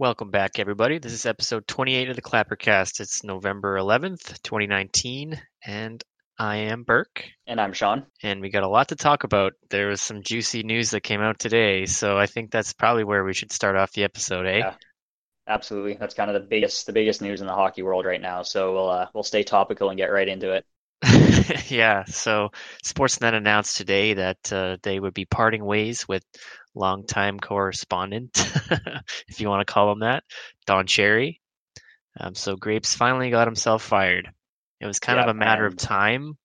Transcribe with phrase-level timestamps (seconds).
[0.00, 0.98] Welcome back, everybody.
[0.98, 2.98] This is episode 28 of the Clappercast.
[2.98, 6.02] It's November 11th, 2019, and
[6.36, 7.24] I am Burke.
[7.46, 8.04] And I'm Sean.
[8.20, 9.52] And we got a lot to talk about.
[9.70, 13.22] There was some juicy news that came out today, so I think that's probably where
[13.22, 14.58] we should start off the episode, eh?
[14.58, 14.74] Yeah,
[15.46, 15.94] absolutely.
[15.94, 18.42] That's kind of the biggest the biggest news in the hockey world right now.
[18.42, 20.66] So we'll uh, we'll stay topical and get right into it.
[21.68, 22.50] yeah, so
[22.84, 26.24] Sportsnet announced today that uh, they would be parting ways with
[26.74, 28.30] longtime correspondent,
[29.28, 30.24] if you want to call him that,
[30.66, 31.40] Don Cherry.
[32.20, 34.30] Um, so Grapes finally got himself fired.
[34.80, 36.38] It was kind Yeah, of a matter of time.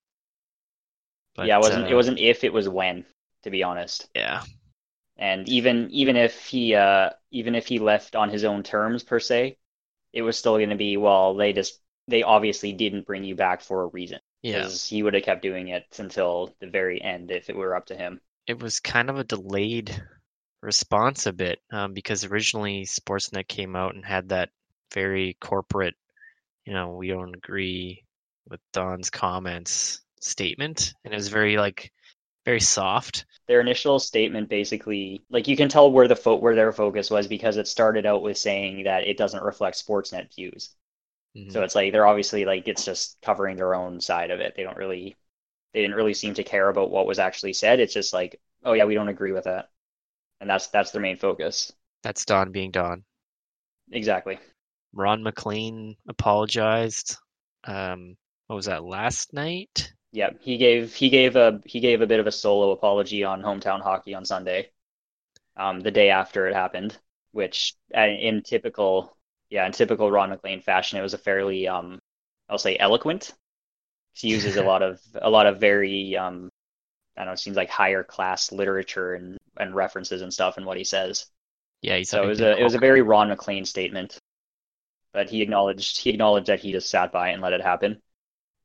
[1.36, 3.06] But, yeah, it wasn't uh, it wasn't if it was when,
[3.44, 4.10] to be honest.
[4.16, 4.44] Yeah,
[5.18, 9.20] And even even if he uh even if he left on his own terms per
[9.20, 9.58] se,
[10.14, 11.36] it was still going to be well.
[11.36, 14.68] They just they obviously didn't bring you back for a reason yeah.
[14.68, 17.96] he would have kept doing it until the very end if it were up to
[17.96, 18.20] him.
[18.48, 20.02] It was kind of a delayed
[20.62, 24.50] response a bit um, because originally Sportsnet came out and had that
[24.94, 25.96] very corporate,
[26.66, 28.04] you know, we don't agree
[28.50, 31.92] with Don's comments statement, and it was very like
[32.46, 33.26] very soft.
[33.48, 37.28] Their initial statement basically, like you can tell where the fo- where their focus was
[37.28, 40.76] because it started out with saying that it doesn't reflect Sportsnet views.
[41.36, 41.52] Mhm.
[41.52, 44.56] So it's like they're obviously like it's just covering their own side of it.
[44.56, 45.18] They don't really
[45.74, 47.80] they didn't really seem to care about what was actually said.
[47.80, 49.70] It's just like, oh yeah, we don't agree with that.
[50.42, 51.74] And that's that's their main focus.
[52.04, 53.06] That's Don being Don.
[53.92, 54.40] Exactly.
[54.94, 57.18] Ron MacLean apologized.
[57.64, 59.94] Um, what was that last night?
[60.12, 63.42] Yeah, he gave he gave a he gave a bit of a solo apology on
[63.42, 64.72] hometown hockey on Sunday.
[65.58, 67.00] Um, the day after it happened,
[67.34, 69.18] which uh, in typical
[69.50, 72.00] yeah, in typical Ron MacLean fashion, it was a fairly um
[72.50, 73.34] I'll say eloquent.
[74.14, 76.50] He uses a lot of a lot of very um
[77.18, 80.66] I don't know, it seems like higher class literature and and references and stuff in
[80.66, 81.28] what he says.
[81.82, 84.20] Yeah, So it was a it was a very Ron MacLean statement,
[85.14, 88.02] but he acknowledged he acknowledged that he just sat by and let it happen.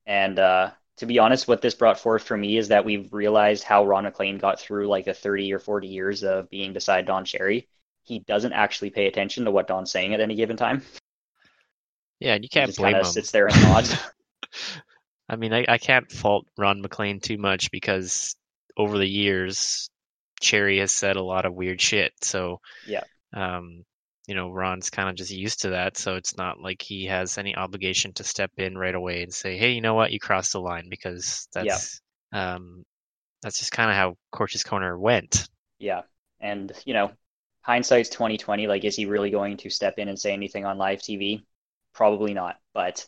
[0.06, 3.64] And uh, to be honest, what this brought forth for me is that we've realized
[3.64, 7.24] how Ron MacLean got through like the 30 or 40 years of being beside Don
[7.24, 7.68] Cherry.
[8.04, 10.82] He doesn't actually pay attention to what Don's saying at any given time.
[12.20, 13.06] yeah, and you can't just blame kind him.
[13.06, 13.94] of sits there and nods.
[15.28, 18.36] I mean, I, I can't fault Ron MacLean too much because
[18.76, 19.88] over the years,
[20.40, 22.12] Cherry has said a lot of weird shit.
[22.22, 23.04] So, Yeah.
[23.32, 23.84] um,
[24.26, 25.96] you know, Ron's kind of just used to that.
[25.96, 29.56] So it's not like he has any obligation to step in right away and say,
[29.56, 30.12] "Hey, you know what?
[30.12, 32.00] You crossed the line," because that's,
[32.32, 32.84] um,
[33.42, 35.48] that's just kind of how Coach's Corner went.
[35.78, 36.02] Yeah.
[36.40, 37.12] And, you know,
[37.64, 38.66] hindsight's 2020.
[38.66, 41.44] Like, is he really going to step in and say anything on live TV?
[41.92, 42.56] Probably not.
[42.72, 43.06] But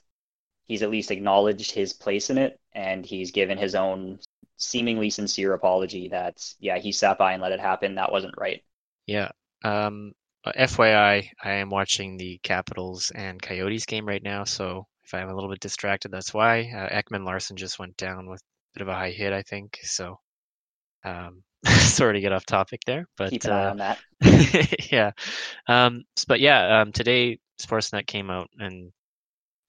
[0.67, 4.19] he's at least acknowledged his place in it and he's given his own
[4.57, 7.95] seemingly sincere apology that, yeah, he sat by and let it happen.
[7.97, 8.63] That wasn't right.
[9.07, 9.31] Yeah.
[9.63, 10.13] Um,
[10.47, 15.35] FYI, I am watching the Capitals and Coyotes game right now, so if I'm a
[15.35, 16.71] little bit distracted, that's why.
[16.75, 19.79] Uh, Ekman-Larsson just went down with a bit of a high hit, I think.
[19.83, 20.19] So,
[21.05, 21.43] um,
[21.81, 23.99] sorry to get off topic there, but Keep an eye uh, on that.
[24.93, 25.11] yeah.
[25.69, 28.93] Um, but yeah, um, today Sportsnet came out and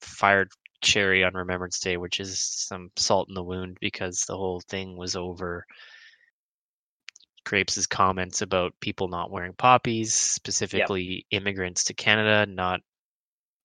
[0.01, 0.49] fired
[0.81, 4.97] Cherry on Remembrance Day, which is some salt in the wound because the whole thing
[4.97, 5.65] was over
[7.45, 12.81] Grapes' comments about people not wearing poppies, specifically immigrants to Canada not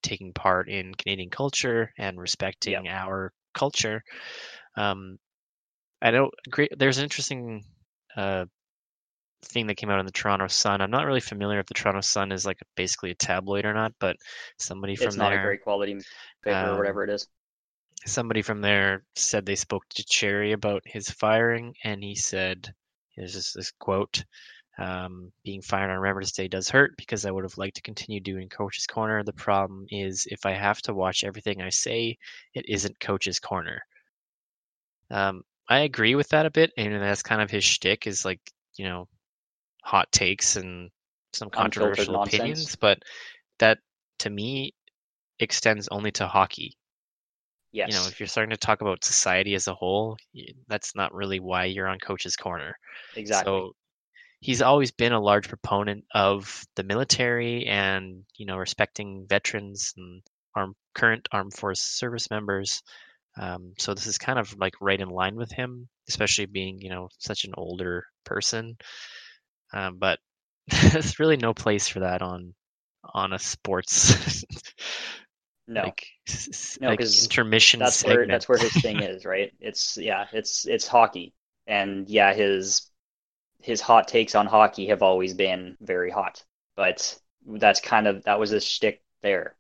[0.03, 4.03] taking part in Canadian culture and respecting our culture.
[4.77, 5.19] Um,
[6.01, 6.33] I don't.
[6.77, 7.65] There's an interesting
[8.17, 8.47] uh,
[9.45, 10.81] thing that came out in the Toronto Sun.
[10.81, 13.93] I'm not really familiar if the Toronto Sun is like basically a tabloid or not,
[13.99, 14.17] but
[14.59, 15.95] somebody from It's not there, a great quality
[16.45, 17.29] paper um, or whatever it is.
[18.07, 22.73] somebody from there said they spoke to Cherry about his firing, and he said,
[23.11, 24.25] "Here's just this quote:
[24.79, 28.21] um, "Being fired on Remembrance Day does hurt because I would have liked to continue
[28.21, 29.25] doing Coach's Corner.
[29.25, 32.19] The problem is if I have to watch everything I say,
[32.55, 33.85] it isn't Coach's Corner."
[35.11, 38.41] Um, I agree with that a bit, and that's kind of his shtick is like
[38.77, 39.09] you know
[39.83, 40.91] hot takes and
[41.33, 42.39] some Unfiltered controversial nonsense.
[42.39, 43.03] opinions, but
[43.59, 43.79] that
[44.21, 44.75] to me
[45.41, 46.77] extends only to hockey
[47.73, 47.91] Yes.
[47.91, 50.17] you know, if you're starting to talk about society as a whole,
[50.69, 52.77] that's not really why you're on coach's corner.
[53.17, 53.53] exactly.
[53.61, 53.73] So
[54.41, 60.23] he's always been a large proponent of the military and, you know, respecting veterans and
[60.55, 62.83] armed, current armed force service members.
[63.37, 66.91] Um, so this is kind of like right in line with him, especially being, you
[66.91, 68.77] know, such an older person.
[69.73, 70.19] Um, but
[70.93, 72.55] there's really no place for that on
[73.15, 74.45] on a sports
[75.67, 75.83] no.
[75.83, 76.07] like,
[76.81, 79.53] No, like intermission that's where that's where his thing is, right?
[79.61, 81.35] It's yeah, it's it's hockey,
[81.67, 82.91] and yeah, his
[83.61, 86.45] his hot takes on hockey have always been very hot.
[86.77, 89.57] But that's kind of that was his shtick there.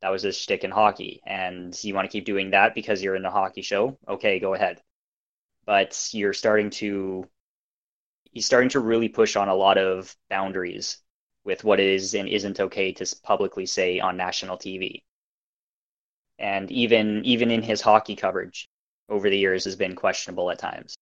[0.00, 3.16] That was his shtick in hockey, and you want to keep doing that because you're
[3.16, 3.98] in a hockey show.
[4.08, 4.80] Okay, go ahead.
[5.66, 7.28] But you're starting to
[8.32, 10.98] he's starting to really push on a lot of boundaries
[11.44, 15.02] with what is and isn't okay to publicly say on national TV.
[16.38, 18.68] And even even in his hockey coverage
[19.08, 20.96] over the years has been questionable at times.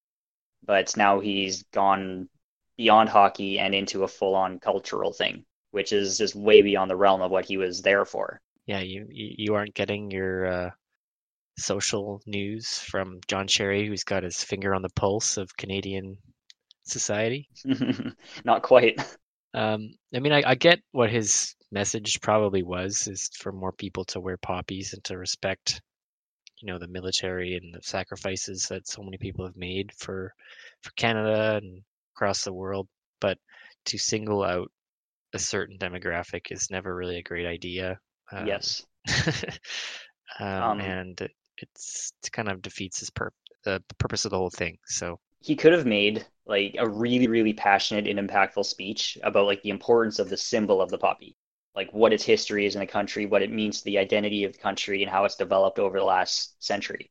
[0.65, 2.29] But now he's gone
[2.77, 7.23] beyond hockey and into a full-on cultural thing, which is just way beyond the realm
[7.23, 8.41] of what he was there for.
[8.67, 10.71] Yeah, you you aren't getting your uh,
[11.59, 16.19] social news from John Cherry, who's got his finger on the pulse of Canadian
[16.85, 17.49] society.
[18.45, 19.01] Not quite.
[19.55, 24.05] Um, I mean, I, I get what his message probably was is for more people
[24.07, 25.81] to wear poppies and to respect,
[26.61, 30.35] you know, the military and the sacrifices that so many people have made for
[30.83, 31.83] for Canada and
[32.15, 32.89] across the world.
[33.21, 33.39] But
[33.87, 34.71] to single out
[35.33, 37.99] a certain demographic is never really a great idea.
[38.33, 38.83] Um, yes.
[40.41, 41.29] um, um, and
[41.59, 43.33] it's it kind of defeats his pur-
[43.65, 44.79] the purpose of the whole thing.
[44.87, 45.19] So.
[45.41, 49.71] He could have made like a really really passionate and impactful speech about like the
[49.71, 51.37] importance of the symbol of the poppy
[51.75, 54.53] like what its history is in the country what it means to the identity of
[54.53, 57.11] the country and how it's developed over the last century.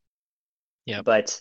[0.85, 1.39] Yeah but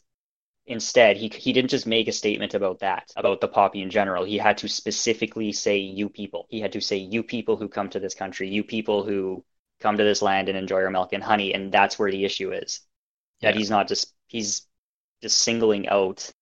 [0.67, 4.25] instead he, he didn't just make a statement about that about the poppy in general.
[4.25, 6.47] He had to specifically say you people.
[6.49, 9.45] He had to say you people who come to this country you people who
[9.85, 12.53] come to this land and enjoy our milk and honey and that's where the issue
[12.53, 12.81] is
[13.41, 13.59] that yeah.
[13.59, 14.67] he's not just he's
[15.23, 16.33] just singling out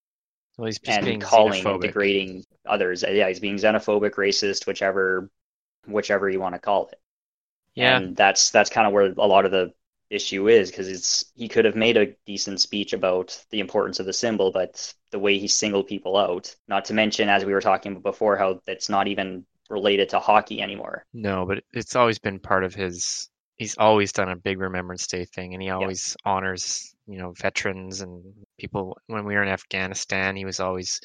[0.56, 3.04] well, he's just and calling and degrading others.
[3.08, 5.30] Yeah, he's being xenophobic, racist, whichever
[5.86, 7.00] whichever you want to call it.
[7.74, 9.72] Yeah, and that's that's kind of where a lot of the
[10.10, 14.06] issue is because it's he could have made a decent speech about the importance of
[14.06, 17.60] the symbol, but the way he singled people out, not to mention as we were
[17.60, 21.06] talking about before, how it's not even related to hockey anymore.
[21.14, 23.30] No, but it's always been part of his.
[23.62, 26.32] He's always done a big Remembrance Day thing, and he always yeah.
[26.32, 28.22] honors you know veterans and
[28.58, 31.00] people when we were in afghanistan he was always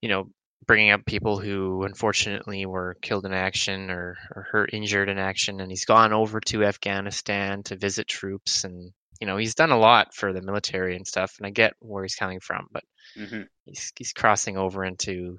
[0.00, 0.28] you know
[0.66, 5.60] bringing up people who unfortunately were killed in action or, or hurt injured in action
[5.60, 9.78] and he's gone over to afghanistan to visit troops and you know he's done a
[9.78, 12.84] lot for the military and stuff and i get where he's coming from but
[13.16, 13.42] mm-hmm.
[13.64, 15.38] he's, he's crossing over into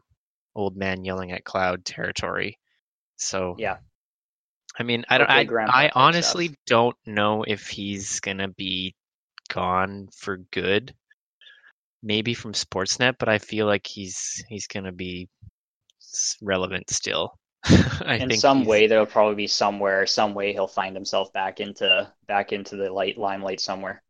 [0.56, 2.58] old man yelling at cloud territory
[3.18, 3.78] so yeah
[4.78, 5.30] I mean, I don't.
[5.30, 5.46] I,
[5.86, 6.58] I honestly stuff.
[6.66, 8.96] don't know if he's gonna be
[9.50, 10.94] gone for good.
[12.02, 15.30] Maybe from Sportsnet, but I feel like he's he's gonna be
[16.42, 17.38] relevant still.
[18.06, 22.52] in some way, there'll probably be somewhere, some way he'll find himself back into back
[22.52, 24.02] into the light limelight somewhere.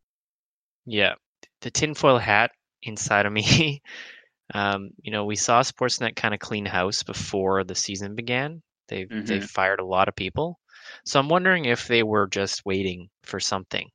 [0.86, 1.14] Yeah,
[1.60, 2.50] the tinfoil hat
[2.82, 3.82] inside of me.
[4.54, 8.62] um, you know, we saw Sportsnet kind of clean house before the season began.
[8.88, 9.24] They mm-hmm.
[9.24, 10.58] they fired a lot of people,
[11.04, 13.90] so I'm wondering if they were just waiting for something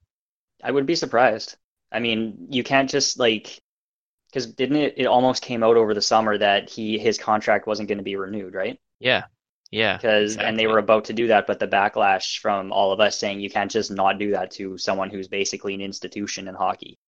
[0.63, 1.57] I would be surprised.
[1.91, 3.61] I mean, you can't just like
[4.27, 4.93] because didn't it?
[4.97, 8.15] It almost came out over the summer that he his contract wasn't going to be
[8.15, 8.79] renewed, right?
[8.99, 9.25] Yeah,
[9.71, 9.97] yeah.
[9.97, 10.49] Because exactly.
[10.49, 13.39] and they were about to do that, but the backlash from all of us saying
[13.39, 16.99] you can't just not do that to someone who's basically an institution in hockey.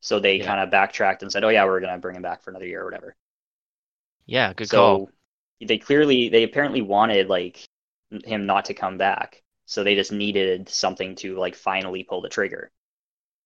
[0.00, 0.46] So they yeah.
[0.46, 2.66] kind of backtracked and said, "Oh yeah, we're going to bring him back for another
[2.66, 3.16] year or whatever."
[4.26, 5.10] Yeah, good so call.
[5.60, 7.68] They clearly, they apparently wanted like
[8.24, 12.28] him not to come back, so they just needed something to like finally pull the
[12.28, 12.70] trigger.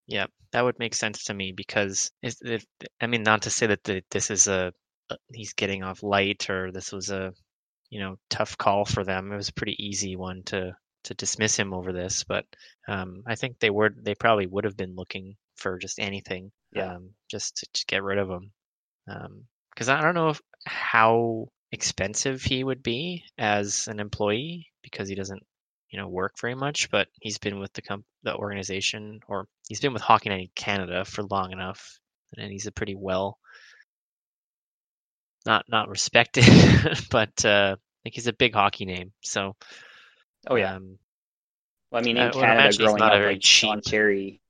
[0.06, 2.64] Yeah, that would make sense to me because if,
[3.00, 4.72] I mean, not to say that the, this is a,
[5.10, 7.32] a he's getting off light or this was a
[7.90, 9.32] you know tough call for them.
[9.32, 12.44] It was a pretty easy one to to dismiss him over this, but
[12.88, 16.94] um, I think they were they probably would have been looking for just anything, yeah.
[16.94, 18.52] um, just to, to get rid of him.
[19.06, 25.08] Because um, I don't know if, how expensive he would be as an employee because
[25.08, 25.42] he doesn't
[25.90, 29.80] you know work very much, but he's been with the comp- the organization or he's
[29.80, 31.98] been with Hockey Night in Canada for long enough,
[32.36, 33.38] and he's a pretty well
[35.44, 36.44] not not respected,
[37.10, 39.12] but uh, like he's a big hockey name.
[39.22, 39.56] So,
[40.48, 40.76] oh yeah.
[40.76, 40.98] Um,
[41.90, 43.82] well, I mean, in I Canada, growing up, like cheap.
[43.84, 44.40] Cherry,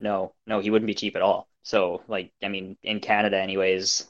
[0.00, 1.48] no, no, he wouldn't be cheap at all.
[1.64, 4.06] So, like, I mean, in Canada, anyways,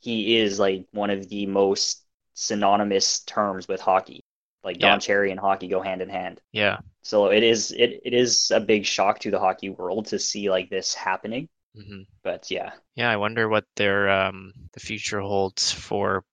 [0.00, 2.04] he is like one of the most
[2.38, 4.24] synonymous terms with hockey.
[4.64, 6.40] Like Don Cherry and hockey go hand in hand.
[6.52, 6.78] Yeah.
[7.02, 10.50] So it is it, it is a big shock to the hockey world to see
[10.50, 11.48] like this happening.
[11.76, 12.02] Mm-hmm.
[12.22, 12.72] But yeah.
[12.94, 16.24] Yeah, I wonder what their um the future holds for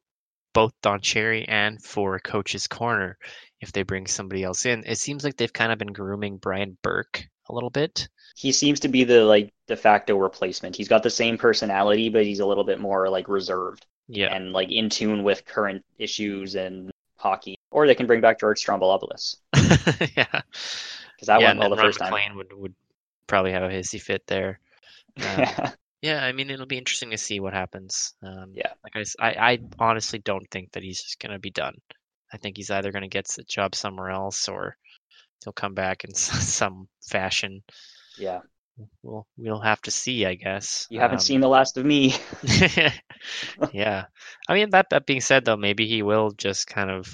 [0.53, 3.17] both Don Cherry and for Coach's Corner
[3.61, 4.83] if they bring somebody else in.
[4.85, 8.07] It seems like they've kind of been grooming Brian Burke a little bit.
[8.35, 10.75] He seems to be the like de facto replacement.
[10.75, 13.85] He's got the same personality, but he's a little bit more like reserved.
[14.07, 14.35] Yeah.
[14.35, 18.63] And like in tune with current issues and hockey Or they can bring back George
[18.63, 19.37] Stroumboulopoulos
[20.17, 20.41] yeah,
[21.15, 22.21] because that yeah, went well the Ron first time.
[22.35, 22.75] Would would
[23.27, 24.59] probably have a hissy fit there.
[25.21, 25.73] Um, Yeah.
[26.01, 28.15] yeah, I mean it'll be interesting to see what happens.
[28.23, 28.73] Um, Yeah.
[28.83, 31.75] like I, I, I honestly don't think that he's just gonna be done.
[32.33, 34.77] I think he's either gonna get a job somewhere else or
[35.43, 37.63] he'll come back in some fashion.
[38.17, 38.41] yeah.
[39.03, 40.87] We'll we'll have to see, I guess.
[40.89, 42.13] You haven't Um, seen the last of me.
[43.71, 44.05] yeah.
[44.47, 47.07] I mean that that being said though, maybe he will just kind of,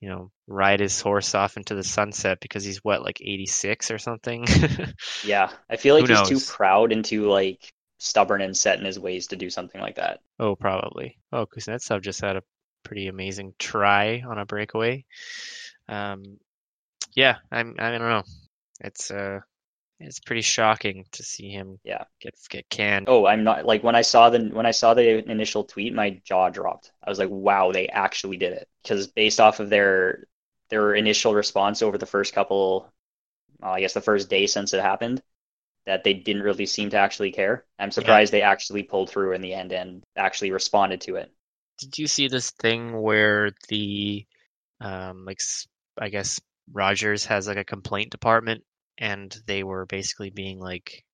[0.00, 3.98] you know, ride his horse off into the sunset because he's what, like 86 or
[3.98, 4.44] something?
[5.22, 5.50] Yeah.
[5.70, 8.98] I feel like Who he's too proud and too like stubborn and set in his
[8.98, 10.20] ways to do something like that.
[10.38, 11.18] oh, probably.
[11.32, 12.42] Oh, Kuznetsov just had a
[12.84, 15.04] pretty amazing try on a breakaway.
[15.88, 16.38] Um
[17.14, 18.22] yeah, I'm I don't know.
[18.80, 19.40] It's uh
[20.02, 22.04] it's pretty shocking to see him Yeah.
[22.20, 23.08] get get canned.
[23.08, 26.20] Oh, I'm not like when I saw the when I saw the initial tweet, my
[26.24, 26.92] jaw dropped.
[27.02, 30.26] I was like, "Wow, they actually did it." Because based off of their
[30.68, 32.92] their initial response over the first couple,
[33.60, 35.22] well, I guess the first day since it happened,
[35.86, 37.66] that they didn't really seem to actually care.
[37.78, 41.32] I'm surprised they actually pulled through in the end and actually responded to it.
[41.78, 44.26] Did you see this thing where the
[44.80, 45.40] um like
[45.98, 46.40] I guess
[46.72, 48.64] Rogers has like a complaint department
[49.02, 51.04] and they were basically being like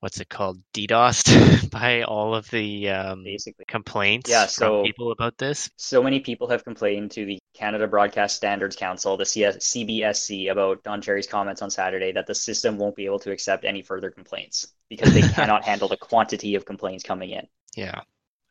[0.00, 5.36] what's it called DDoSed by all of the um Basically, complaints Yeah, so- people about
[5.38, 5.68] this.
[5.76, 10.82] so many people have complained to the Canada Broadcast Standards Council, the CS CBSC, about
[10.84, 14.10] Don Cherry's comments on Saturday that the system won't be able to accept any further
[14.10, 17.46] complaints because they cannot handle the quantity of complaints coming in.
[17.76, 18.00] Yeah.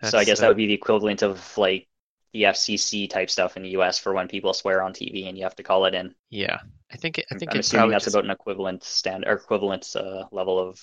[0.03, 1.87] So I guess uh, that would be the equivalent of like
[2.33, 5.43] the FCC type stuff in the US for when people swear on TV and you
[5.43, 6.15] have to call it in.
[6.29, 6.59] yeah.
[6.93, 9.95] I think it, I think I'm assuming that's just- about an equivalent stand or equivalent
[9.95, 10.81] uh, level of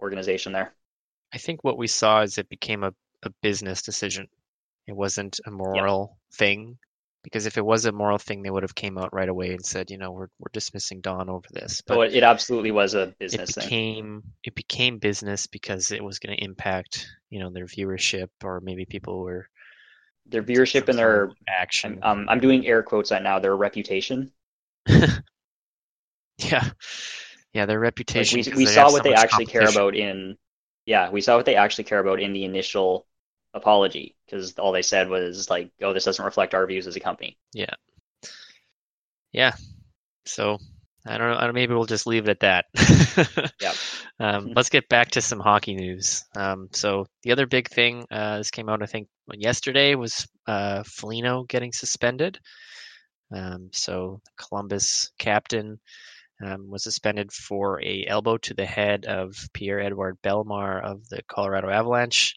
[0.00, 0.74] organization there.
[1.32, 2.92] I think what we saw is it became a,
[3.22, 4.28] a business decision.
[4.86, 6.78] It wasn't a moral thing.
[7.22, 9.64] Because if it was a moral thing, they would have came out right away and
[9.64, 11.82] said, you know, we're we're dismissing Don over this.
[11.82, 13.64] But it, it absolutely was a it business thing.
[13.64, 18.60] became it became business because it was going to impact, you know, their viewership or
[18.60, 19.48] maybe people were
[20.30, 21.98] Their viewership and their action.
[22.02, 23.38] I'm, um, I'm doing air quotes right now.
[23.38, 24.32] Their reputation.
[24.86, 26.70] yeah,
[27.52, 28.38] yeah, their reputation.
[28.38, 30.36] we 'cause we they saw what so they actually care about in
[30.86, 33.06] yeah we saw what they actually care about in the initial
[33.54, 37.00] apology because all they said was like oh this doesn't reflect our views as a
[37.00, 37.36] company.
[37.52, 37.74] Yeah.
[39.32, 39.52] Yeah.
[40.24, 40.58] So
[41.06, 41.38] I don't know.
[41.38, 42.64] I don't- Maybe we'll just leave it at that.
[43.60, 43.74] Yep.
[44.18, 46.24] Um, let's get back to some hockey news.
[46.36, 50.82] Um, so the other big thing, uh, this came out I think yesterday, was uh,
[50.84, 52.38] Foligno getting suspended.
[53.34, 55.80] Um, so Columbus captain
[56.44, 61.70] um, was suspended for a elbow to the head of Pierre-Edouard Bellemare of the Colorado
[61.70, 62.34] Avalanche.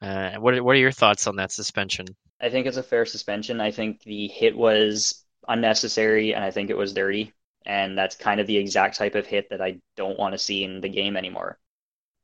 [0.00, 2.06] Uh, what are, what are your thoughts on that suspension?
[2.40, 3.60] I think it's a fair suspension.
[3.60, 7.32] I think the hit was unnecessary and I think it was dirty.
[7.66, 10.64] And that's kind of the exact type of hit that I don't want to see
[10.64, 11.58] in the game anymore.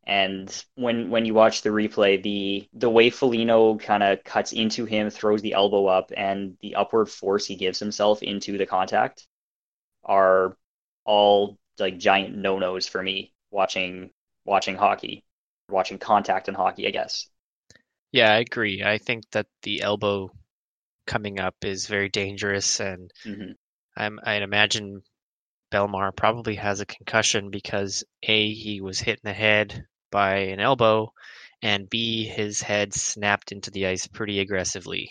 [0.05, 4.85] And when when you watch the replay, the the way Foligno kind of cuts into
[4.87, 9.27] him, throws the elbow up, and the upward force he gives himself into the contact
[10.05, 10.57] are
[11.05, 14.11] all like giant no-nos for me watching
[14.45, 15.25] watching hockey,
[15.69, 17.29] watching contact in hockey, I guess.
[18.13, 18.83] Yeah, I agree.
[18.85, 20.31] I think that the elbow
[21.07, 23.53] coming up is very dangerous, and hmm
[23.97, 25.03] I'm, I'd imagine
[25.73, 30.61] Bellemare probably has a concussion because A, he was hit in the head by an
[30.61, 31.13] elbow,
[31.63, 35.09] and B, his head snapped into the ice pretty aggressively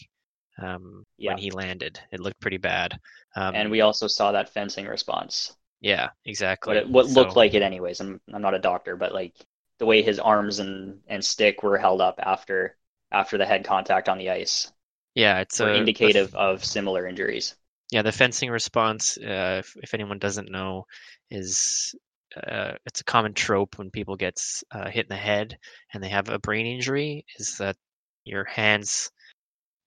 [0.62, 1.32] um, Yeah.
[1.32, 2.00] when he landed.
[2.12, 3.00] It looked pretty bad.
[3.36, 5.56] Um, And we also saw that fencing response.
[5.80, 6.78] yeah, exactly.
[6.78, 8.00] It, what looked So- like it anyways.
[8.00, 9.34] I'm I'm not a doctor, but like
[9.80, 12.78] the way his arms and and stick were held up after
[13.12, 14.72] after the head contact on the ice
[15.16, 17.56] yeah, it's a, indicative of similar injuries.
[17.92, 20.86] Yeah, the fencing response, uh, if, if anyone doesn't know,
[21.30, 21.94] is
[22.36, 24.40] uh, it's a common trope when people get
[24.72, 25.58] uh, hit in the head
[25.94, 27.76] and they have a brain injury, is that
[28.24, 29.12] your hands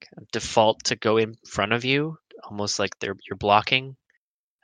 [0.03, 2.17] kind of default to go in front of you,
[2.49, 3.97] almost like they're you're blocking.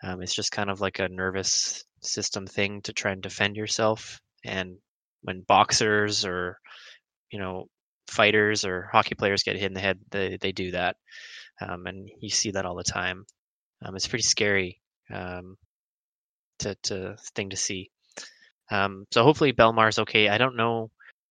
[0.03, 4.21] Um, it's just kind of like a nervous system thing to try and defend yourself.
[4.45, 4.77] And
[5.23, 6.59] when boxers or
[7.31, 7.67] you know
[8.09, 10.97] fighters or hockey players get hit in the head, they they do that
[11.61, 13.25] um, and you see that all the time.
[13.83, 14.81] Um, it's pretty scary
[15.13, 15.57] um,
[16.61, 17.91] to to thing to see.
[18.71, 20.29] Um, so hopefully Bellemare's okay.
[20.29, 20.91] I don't know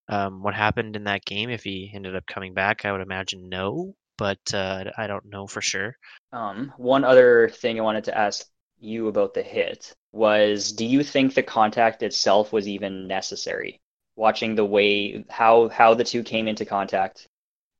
[0.09, 1.49] um, what happened in that game.
[1.49, 5.47] If he ended up coming back, I would imagine no, but uh, I don't know
[5.47, 5.95] for sure.
[6.33, 8.45] Um, one other thing I wanted to ask
[8.79, 13.79] you about the hit was, do you think the contact itself was even necessary?
[14.15, 17.27] Watching the way how how the two came into contact,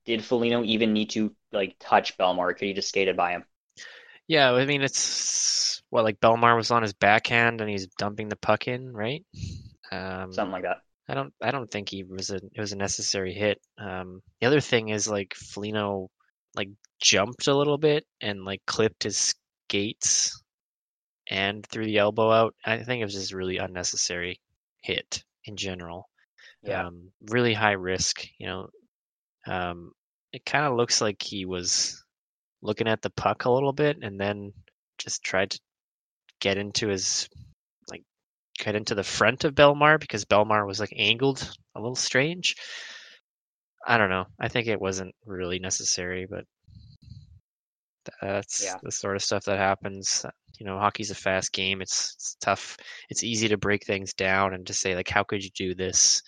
[0.06, 2.58] did Foligno even need to like touch Bellemare?
[2.58, 3.44] Could he just skated by him?
[4.28, 8.36] Yeah, I mean it's well, like Bellemare was on his backhand and he's dumping the
[8.36, 9.26] puck in, right?
[9.92, 10.78] Um, Something like that.
[11.08, 13.60] I don't, I don't think he was a, it was a necessary hit.
[13.80, 16.10] Um, the other thing is like Foligno,
[16.56, 16.70] like
[17.02, 19.34] jumped a little bit and like clipped his
[19.68, 20.44] skates
[21.32, 22.56] and threw the elbow out.
[22.64, 24.40] I think it was just really unnecessary
[24.82, 26.08] hit in general.
[26.62, 26.86] Yeah.
[26.86, 28.70] Um, really high risk, you know.
[29.50, 29.92] Um,
[30.32, 32.04] it kind of looks like he was
[32.62, 34.54] looking at the puck a little bit and then
[34.98, 35.60] just tried to
[36.40, 37.28] get into his
[37.90, 38.04] like
[38.60, 41.42] get into the front of Bellemare because Bellemare was like angled
[41.76, 42.56] a little strange.
[43.88, 44.26] I don't know.
[44.40, 46.44] I think it wasn't really necessary, but
[48.22, 48.76] that's Yeah.
[48.84, 50.26] the sort of stuff that happens.
[50.60, 51.82] You know, hockey's a fast game.
[51.82, 52.78] It's, it's tough.
[53.10, 56.22] It's easy to break things down and to say like, how could you do this?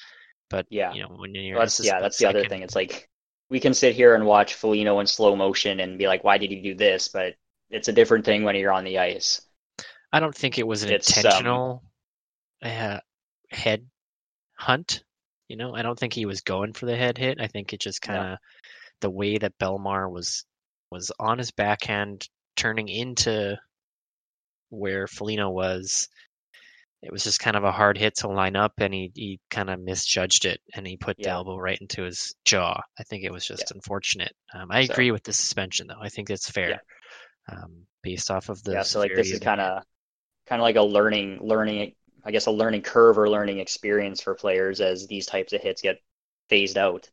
[0.50, 0.94] But Yeah.
[0.94, 2.62] you know, when you're Well, that's yeah, that's the other thing.
[2.62, 3.10] It's like
[3.52, 6.50] we can sit here and watch Foligno in slow motion and be like, why did
[6.50, 7.10] he do this?
[7.10, 7.36] But
[7.70, 9.42] it's a different thing when you're on the ice.
[10.14, 11.84] I don't think it was an It's, um, intentional
[12.64, 13.00] uh,
[13.52, 13.86] head
[14.58, 15.04] hunt.
[15.50, 17.42] You know, I don't think he was going for the head hit.
[17.42, 18.40] I think it just kind of
[19.02, 20.46] the way that Bellemare was
[20.90, 23.58] was on his backhand, turning into
[24.70, 26.08] where Foligno was.
[27.02, 29.70] It was just kind of a hard hit to line up, and he, he kind
[29.72, 32.80] of misjudged it, and he put the elbow right into his jaw.
[33.00, 34.34] I think it was just unfortunate.
[34.54, 36.00] Um, I So- agree with the suspension, though.
[36.02, 36.70] I think it's fair,
[37.50, 37.56] Yeah.
[37.56, 39.84] um, based off of the yeah, so like this is kind of
[40.46, 44.36] kind of like a learning learning I guess a learning curve or learning experience for
[44.36, 46.00] players as these types of hits get
[46.50, 47.10] phased out.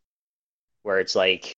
[0.83, 1.55] Where it's like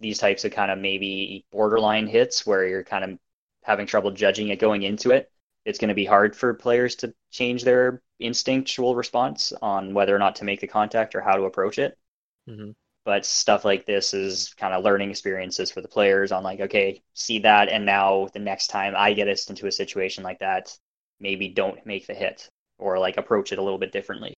[0.00, 3.18] these types of kind of maybe borderline hits where you're kind of
[3.62, 5.30] having trouble judging it going into it.
[5.64, 10.18] It's going to be hard for players to change their instinctual response on whether or
[10.18, 11.98] not to make the contact or how to approach it.
[12.46, 12.72] hmm
[13.04, 17.02] but stuff like this is kind of learning experiences for the players on like okay
[17.14, 20.76] see that and now the next time i get us into a situation like that
[21.20, 24.34] maybe don't make the hit or like approach it a little bit differently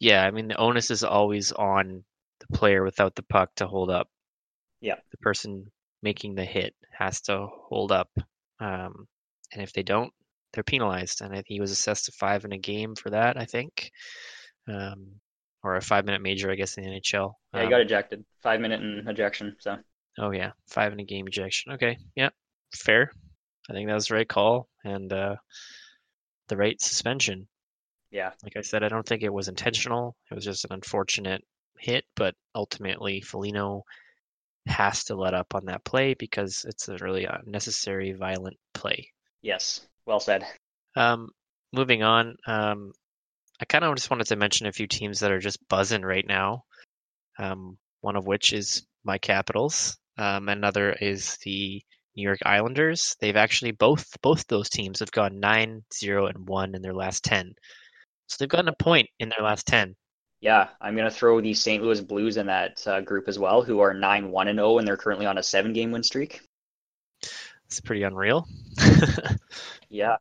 [0.00, 2.04] Yeah, I mean the onus is always on
[2.40, 4.08] the player without the puck to hold up.
[4.80, 4.96] Yeah.
[5.10, 8.08] The person making the hit has to hold up,
[8.60, 9.08] um,
[9.52, 10.14] and if they don't,
[10.56, 11.20] they're penalized.
[11.20, 13.36] And I think he was assessed a five in a game for that.
[13.36, 13.92] I think,
[14.66, 15.06] um,
[15.62, 17.34] or a five-minute major, I guess, in the NHL.
[17.54, 19.76] yeah Um, got ejected five minute in ejection so
[20.18, 21.72] Oh yeah, five in a game ejection.
[21.72, 22.30] Okay, yeah,
[22.74, 23.10] fair.
[23.68, 25.36] I think that was the right call and uh,
[26.48, 27.48] the right suspension.
[28.10, 30.16] yeah Like I said, I don't think it was intentional.
[30.30, 31.44] It was just an unfortunate
[31.78, 33.84] hit, but ultimately, Foligno
[34.66, 39.12] has to let up on that play because it's a really unnecessary, violent play.
[39.42, 40.44] yes well said
[40.96, 41.30] Um,
[41.72, 42.92] moving on, um,
[43.60, 46.26] I kind of just wanted to mention a few teams that are just buzzing right
[46.26, 46.64] now.
[47.38, 49.96] Um, one of which is my Capitals.
[50.18, 51.82] Um, another is the
[52.16, 53.16] New York Islanders.
[53.20, 57.24] They've actually both both those teams have gone 9 0 and 1 in their last
[57.24, 57.54] 10.
[58.28, 59.94] So they've gotten a point in their last 10.
[60.40, 63.62] yeah i'm going to throw the st louis blues in that uh, group as well
[63.62, 66.42] who are 9-1 and 0 and they're currently on a seven game win streak
[67.66, 68.46] It's pretty unreal.
[69.88, 70.16] yeah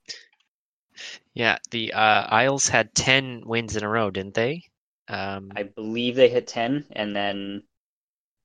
[1.34, 4.64] yeah, the uh, Isles had 10 wins in a row, didn't they?
[5.08, 7.64] Um, i believe they hit 10 and then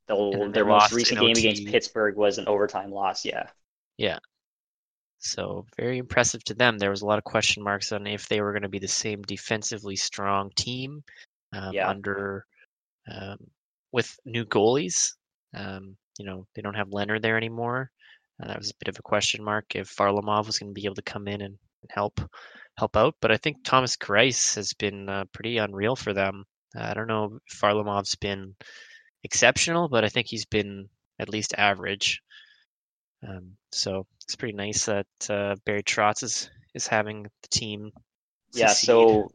[0.09, 3.47] the, And then their most recent game against pittsburgh was an overtime loss yeah.
[3.97, 4.19] yeah
[5.19, 6.79] So very impressive to them.
[6.79, 8.89] There was a lot of question marks on if they were going to be the
[8.89, 11.05] same defensively strong team
[11.53, 11.89] um, Yeah.
[11.91, 12.47] under
[13.11, 13.39] um,
[13.93, 15.13] with new goalies.
[15.55, 17.91] Um, you know, they don't have Leonard there anymore.
[18.41, 20.85] Uh, that was a bit of a question mark if Varlamov was going to be
[20.85, 22.21] able to come in and, help
[22.77, 23.15] help out.
[23.23, 26.45] But I think Thomas Greiss has been uh, pretty unreal for them.
[26.77, 28.55] Uh, I don't know if Varlamov's been
[29.25, 32.21] exceptional, but I think he's been at least average.
[33.27, 37.93] Um, so it's pretty nice that uh, Barry Trotz is, is having the team.
[38.53, 39.31] Yeah, so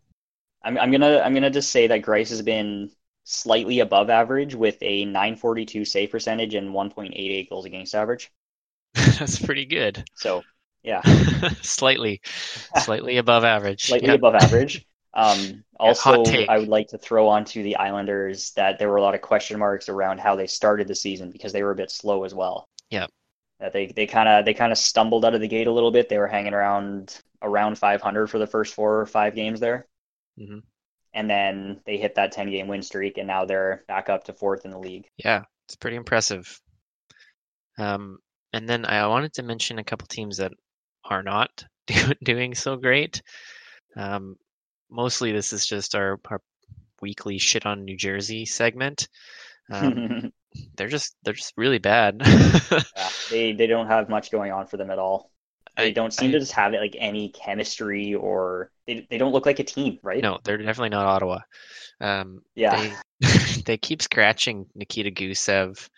[0.64, 2.92] I'm I'm gonna I'm gonna just say that Greiss has been
[3.24, 8.32] slightly above average with a 942 save percentage and 1.88 goals against average.
[9.20, 10.04] that's pretty good.
[10.16, 10.46] So
[10.84, 11.04] yeah,
[11.62, 12.22] slightly,
[12.74, 13.98] slightly above average.
[13.98, 14.16] slightly Yep.
[14.16, 14.86] above average.
[15.14, 16.46] Um, also.
[16.48, 19.60] I would like to throw onto the Islanders that there were a lot of question
[19.60, 22.68] marks around how they started the season because they were a bit slow as well.
[22.90, 23.08] Yeah,
[23.60, 25.92] That they they kind of they kind of stumbled out of the gate a little
[25.92, 26.10] bit.
[26.10, 29.88] They were hanging around around 500 for the first four or five games there.
[30.38, 30.62] Mhm.
[31.14, 34.34] And then they hit that 10 game win streak, and now they're back up to
[34.34, 35.10] fourth in the league.
[35.18, 36.62] Yeah, it's pretty impressive.
[37.78, 38.20] Um,
[38.56, 40.52] and then I wanted to mention a couple teams that
[41.04, 43.22] are not do, doing so great.
[43.96, 44.36] Um,
[44.90, 46.42] mostly this is just our, our
[47.02, 49.08] weekly shit on New Jersey segment.
[49.72, 50.32] Um,
[50.78, 52.22] they're just they're just really bad.
[52.26, 52.80] Yeah,
[53.30, 55.32] they they don't have much going on for them at all.
[55.78, 59.34] They I- don't seem I- to just have like any chemistry or they they don't
[59.34, 60.22] look like a team, right?
[60.22, 61.40] No, they're definitely not Ottawa.
[62.00, 62.94] Um, Yeah.
[63.20, 63.28] they
[63.66, 65.90] they keep scratching Nikita Gusev,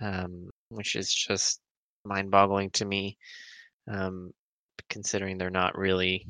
[0.00, 1.60] um, which is just
[2.06, 3.18] mind-boggling to me.
[3.88, 4.32] Um,
[4.88, 6.26] considering they're not really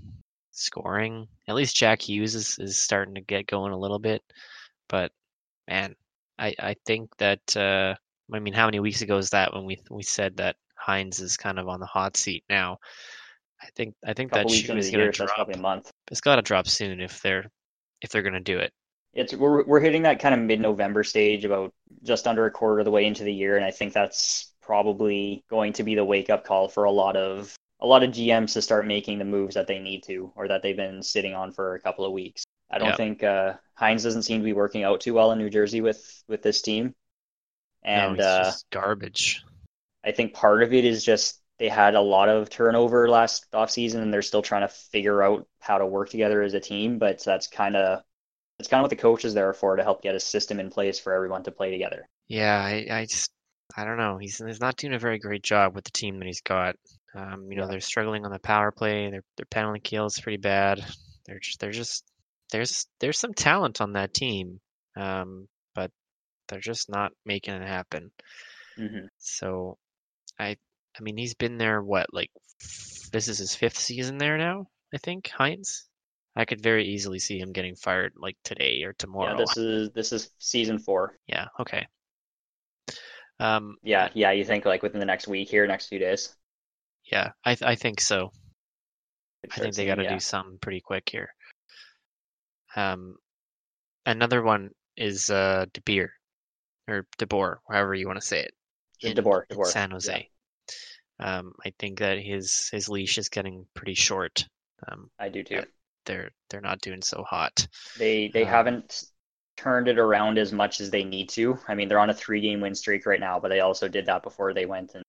[0.52, 1.28] scoring.
[1.48, 4.22] At least Jack Hughes is, is starting to get going a little bit,
[4.88, 5.12] but
[5.68, 5.94] man,
[6.38, 7.94] I I think that uh,
[8.32, 11.36] I mean, how many weeks ago is that when we we said that Hynes is
[11.36, 12.78] kind of on the hot seat now?
[13.60, 15.30] I think I think that shoe is going to drop.
[15.30, 15.90] probably a month.
[16.10, 17.50] It's got to drop soon if they're
[18.02, 18.72] if they're going to do it.
[19.14, 22.84] It's we're we're hitting that kind of mid-November stage, about just under a quarter of
[22.84, 26.44] the way into the year, and I think that's probably going to be the wake-up
[26.44, 29.66] call for a lot of a lot of GMs to start making the moves that
[29.66, 32.44] they need to, or that they've been sitting on for a couple of weeks.
[32.70, 32.96] I don't Yeah.
[32.96, 36.22] think uh, Hynes doesn't seem to be working out too well in New Jersey with
[36.28, 36.94] with this team,
[37.82, 39.42] and no, it's uh, garbage.
[40.04, 44.02] I think part of it is just they had a lot of turnover last offseason
[44.02, 47.22] and they're still trying to figure out how to work together as a team, but
[47.24, 48.02] that's kind of
[48.58, 50.70] that's kind of what the coach is there for to help get a system in
[50.70, 52.08] place for everyone to play together.
[52.28, 53.30] Yeah, I, I just
[53.74, 54.18] I don't know.
[54.18, 56.76] He's he's not doing a very great job with the team that he's got.
[57.14, 57.68] Um, you know, Yeah.
[57.68, 59.10] they're struggling on the power play.
[59.10, 60.84] Their their penalty kill is pretty bad.
[61.26, 62.04] They're just they're just
[62.52, 64.60] there's there's some talent on that team,
[64.96, 65.90] um, but
[66.48, 68.12] they're just not making it happen.
[68.76, 69.78] hmm So
[70.38, 70.56] I
[70.98, 72.30] I mean he's been there what like
[73.12, 74.68] this is his fifth season there now.
[74.94, 75.84] I think Hynes.
[76.36, 79.32] I could very easily see him getting fired like today or tomorrow.
[79.32, 81.18] Yeah, this is this is season four.
[81.26, 81.46] Yeah.
[81.60, 81.86] Okay.
[83.40, 86.34] Um, Yeah, yeah, you think like within the next week here, next few days.
[87.10, 88.32] yeah, I th- I think so.
[89.50, 90.08] I think they got to yeah.
[90.08, 91.34] do something pretty quick here.
[92.76, 93.16] Um,
[94.06, 96.12] another one is uh De Beer
[96.88, 98.54] or De Boer, however you want to say it.
[99.00, 100.20] De- in- DeBoer, in DeBoer, San yeah.
[100.20, 100.30] Jose.
[101.20, 104.48] Um, I think that his his leash is getting pretty short.
[104.88, 105.66] Um, I do too.
[106.06, 107.68] they're they're not doing so hot.
[107.96, 109.02] They they Um, haven't
[109.56, 111.58] turned it around as much as they need to.
[111.68, 114.06] I mean, they're on a three game win streak right now, but they also did
[114.06, 115.04] that before they went and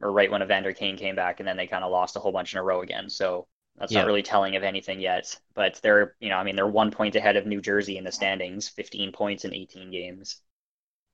[0.00, 2.32] or right when Evander Kane came back and then they kind of lost a whole
[2.32, 3.10] bunch in a row again.
[3.10, 3.46] So
[3.78, 4.00] that's Yeah.
[4.00, 5.38] not really telling of anything yet.
[5.54, 8.12] But they're, you know, I mean, they're one point ahead of New Jersey in the
[8.12, 10.40] standings, 15 points in 18 games.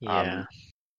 [0.01, 0.49] Yeah, Um,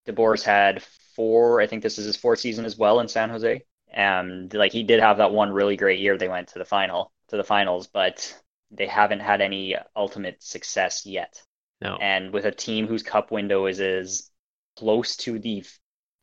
[0.06, 0.82] DeBoer's had
[1.16, 3.62] four, I think this is his fourth season as well in San Jose.
[3.92, 6.18] And like he did have that one really great year.
[6.18, 8.38] They went to the final, to the finals, but
[8.70, 11.42] they haven't had any ultimate success yet.
[11.80, 14.30] No, And with a team whose cup window is as
[14.76, 15.64] close to the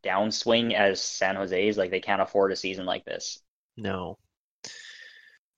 [0.03, 3.41] downswing as San Jose's, like they can't afford a season like this.
[3.77, 4.17] no,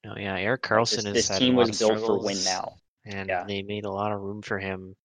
[0.03, 0.15] no.
[0.17, 2.77] Yeah, Erik Karlsson this, has this team was built for win now.
[3.05, 3.45] and Yeah.
[3.47, 4.95] they made a lot of room for him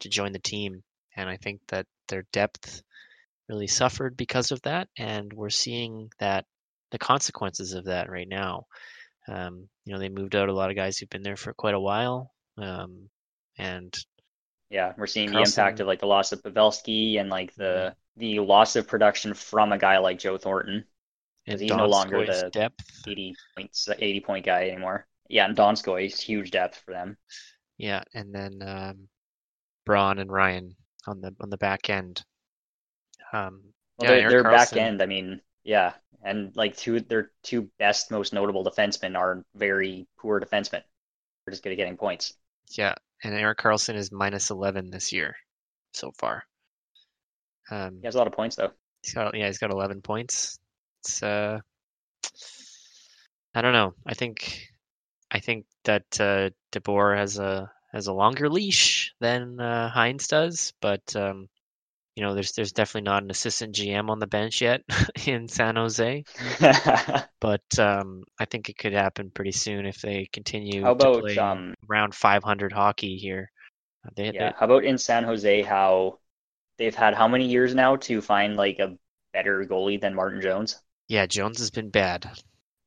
[0.00, 0.82] to join the team.
[1.16, 2.82] And I think that their depth
[3.48, 6.46] really suffered because of that, and we're seeing that
[6.90, 8.66] the consequences of that right now.
[9.28, 11.74] Um, you know, they moved out a lot of guys who've been there for quite
[11.74, 13.10] a while, um,
[13.58, 13.94] and
[14.72, 18.40] Yeah, we're seeing the impact of like the loss of Pavelski and like the the
[18.40, 20.84] loss of production from a guy like Joe Thornton.
[21.46, 22.80] and he's no longer the- depth.
[23.06, 25.06] 80 points, 80 point guy anymore.
[25.28, 27.16] Yeah, and Donskoy is huge depth for them.
[27.76, 29.08] Yeah, and then um,
[29.84, 30.74] Braun and Ryan
[31.06, 32.24] on the on the back end.
[33.32, 38.10] Um, Well, yeah, their back end, I mean, yeah, and like two their two best,
[38.10, 40.82] most notable defensemen are very poor defensemen.
[41.44, 42.34] They're just good at getting points.
[42.70, 45.36] Yeah, and Erik Karlsson is minus eleven this year
[45.92, 46.44] so far.
[47.70, 48.70] Um, He has a lot of points though.
[49.02, 50.58] he's got yeah, he's got eleven points.
[51.00, 51.60] It's uh,
[53.54, 53.94] I don't know.
[54.06, 54.68] I think
[55.30, 60.72] I think that uh, DeBoer has a has a longer leash than uh, Hynes does,
[60.80, 61.48] but um,
[62.16, 64.82] you know, there's there's definitely not an assistant GM on the bench yet
[65.26, 66.24] in San Jose.
[67.40, 71.08] But um, I think it could happen pretty soon if they continue How to about
[71.08, 73.50] play um around 500 hockey here.
[74.06, 76.18] Uh, They, they- yeah, how about in San Jose how
[76.78, 78.98] they've had how many years now to find like a
[79.32, 80.80] better goalie than Martin Jones?
[81.08, 82.28] yeah, Jones has been bad.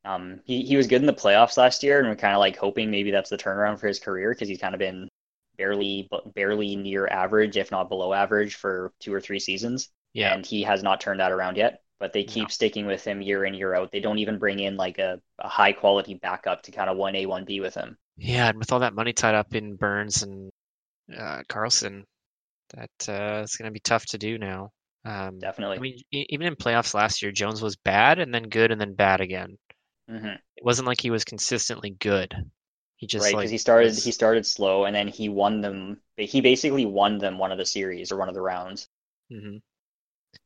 [0.04, 2.58] Um, he, he was good in the playoffs last year, and we're kind of like
[2.58, 5.10] hoping maybe that's the turnaround for his career because he's kind of been
[5.58, 9.90] barely barely near average, if not below average, for two or three seasons.
[10.14, 11.82] Yeah, and he has not turned that around yet.
[12.00, 12.52] But they keep No.
[12.52, 13.92] sticking with him year in year out.
[13.92, 17.16] They don't even bring in like a, a high quality backup to kind of one
[17.16, 17.98] A one B with him.
[18.18, 20.52] yeah, and with all that money tied up in Burns and
[21.16, 22.04] uh, Karlsson,
[22.76, 24.72] that uh, it's going to be tough to do now.
[25.06, 25.78] Um, Definitely.
[25.78, 28.96] I mean, even in playoffs last year, Jones was bad and then good and then
[28.96, 29.58] bad again.
[30.08, 32.36] hmm It wasn't like he was consistently good.
[32.98, 35.62] He just Right, like because he started was- he started slow, and then he won
[35.62, 36.02] them.
[36.18, 38.90] He basically won them one of the series or one of the rounds
[39.30, 39.62] Mhm.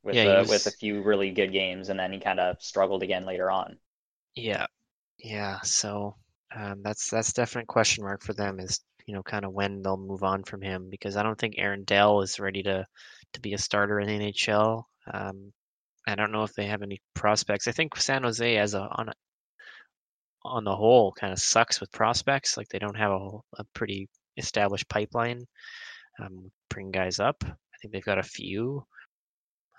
[0.03, 2.61] with Yeah, uh, was- with a few really good games, and then he kind of
[2.61, 3.79] struggled again later on.
[4.35, 4.67] Yeah,
[5.19, 5.61] yeah.
[5.63, 6.15] So
[6.55, 9.97] um, that's that's definite question mark for them is you know kind of when they'll
[9.97, 12.85] move on from him because I don't think Aaron Dell is ready to
[13.33, 14.85] to be a starter in the NHL.
[15.13, 15.53] Um,
[16.07, 17.67] I don't know if they have any prospects.
[17.67, 19.13] I think San Jose as a on a,
[20.45, 22.57] on the whole kind of sucks with prospects.
[22.57, 25.45] Like they don't have a, a pretty established pipeline.
[26.19, 27.43] Um, bring guys up.
[27.45, 28.85] I think they've got a few.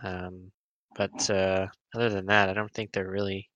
[0.02, 0.50] Um,
[0.94, 3.48] but uh, other than that, I don't think they're really.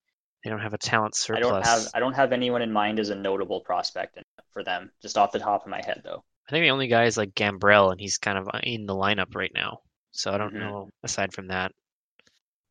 [0.43, 1.39] They don't have a talent I surplus.
[1.39, 4.17] don't have I don't have anyone in mind as a notable prospect
[4.49, 6.23] for them, just off the top of my head though.
[6.47, 9.35] I think the only guy is like Gambrell, and he's kind of in the lineup
[9.35, 9.81] right now.
[10.11, 10.57] So I don't Mhm.
[10.57, 10.89] know.
[11.03, 11.71] Aside from that,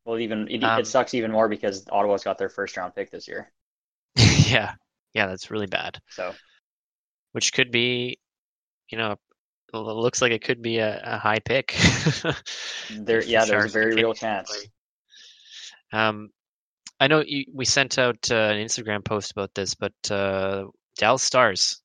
[0.05, 3.11] Well, even it, Um, it sucks even more because Ottawa's got their first round pick
[3.11, 3.51] this year.
[4.55, 4.75] Yeah,
[5.13, 5.99] yeah, that's really bad.
[6.09, 6.39] So
[7.33, 8.17] Which could be,
[8.89, 9.13] you know,
[9.73, 11.75] it looks like it could be a, a high pick.
[12.89, 14.67] there, If the yeah, there's a very real chance.
[15.91, 16.29] Um,
[16.99, 20.65] I know you, we sent out uh, an Instagram post about this, but uh,
[20.97, 21.81] Dallas Stars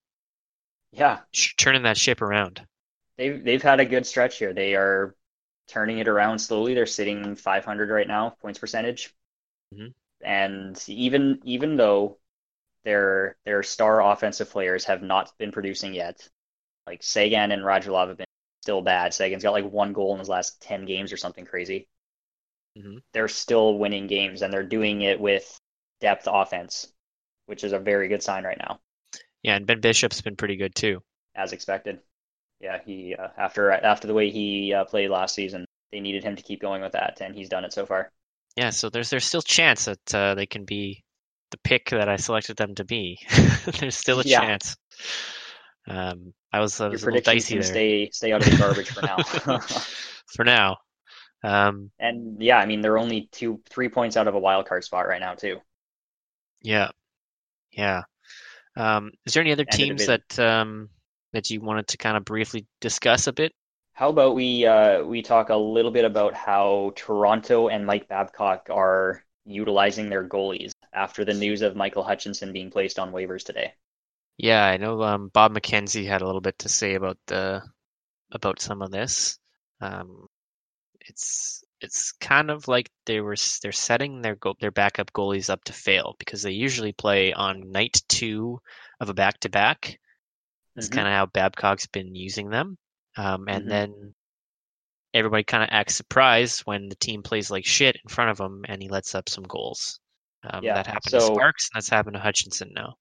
[0.92, 2.64] Yeah, sh- turning that ship around.
[3.16, 4.52] they've they've had a good stretch here.
[4.52, 5.14] They are
[5.68, 6.74] turning it around slowly.
[6.74, 9.14] They're sitting 500 right now, points percentage.
[9.72, 9.90] Mhm.
[10.22, 12.18] And even even though
[12.84, 16.28] their their star offensive players have not been producing yet,
[16.86, 18.26] like Seguin and Radulov have been
[18.62, 19.14] still bad.
[19.14, 21.88] Seguin's got like one goal in his last 10 games or something crazy.
[22.76, 23.02] Mhm.
[23.12, 25.58] They're still winning games and they're doing it with
[26.00, 26.92] depth offense,
[27.46, 28.80] which is a very good sign right now,
[29.42, 31.02] Yeah, and Ben Bishop's been pretty good too.
[31.34, 32.00] as expected.
[32.60, 36.36] Yeah, he uh, after after the way he uh, played last season, they needed him
[36.36, 38.12] to keep going with that, and he's done it so far.
[38.56, 41.02] Yeah, so there's there's still chance that uh, they can be
[41.50, 43.18] the pick that I selected them to be.
[43.80, 44.50] there's still a Yeah.
[44.50, 44.76] chance.
[45.88, 48.52] Um, I was I Your was a little dicey there stay stay out of the
[48.52, 49.22] garbage for now.
[50.26, 50.78] for now.
[51.44, 54.84] Um, and yeah, I mean they're only two three points out of a wild card
[54.84, 55.60] spot right now too.
[56.62, 56.90] yeah,
[57.72, 58.02] yeah.
[58.76, 60.90] Um, is there any other And teams that um,
[61.32, 63.54] that you wanted to kind of briefly discuss a bit?
[63.92, 68.68] How about we uh, we talk a little bit about how Toronto and Mike Babcock
[68.70, 73.74] are utilizing their goalies after the news of Michael Hutchinson being placed on waivers today.
[74.38, 77.62] Yeah, I know um, Bob McKenzie had a little bit to say about the
[78.32, 79.38] about some of this.
[79.80, 80.28] Um,
[81.02, 85.64] it's it's kind of like they were they're setting their go, their backup goalies up
[85.64, 88.60] to fail because they usually play on night two
[89.00, 89.98] of a back to back.
[90.76, 90.90] That's Mhm.
[90.90, 92.78] kind of how Babcock's been using them.
[93.16, 93.70] Um, and Mhm.
[93.70, 94.14] then
[95.14, 98.64] everybody kind of acts surprised when the team plays like shit in front of him
[98.68, 100.00] and he lets up some goals.
[100.44, 102.94] Um, Yeah, that happened to Sparks and that's happened to Hutchinson now.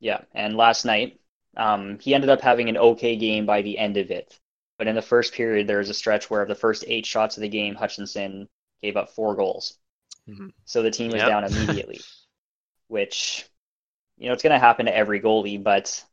[0.00, 1.20] Yeah, and last night,
[1.56, 4.38] um, he ended up having an okay game by the end of it.
[4.78, 7.36] But in the first period, there was a stretch where of the first eight shots
[7.36, 8.48] of the game, Hutchinson
[8.82, 9.78] gave up four goals.
[10.26, 10.52] Mhm.
[10.64, 11.28] So the team was Yep.
[11.28, 12.00] down immediately,
[12.88, 13.46] which,
[14.18, 16.04] you know, it's going to happen to every goalie, but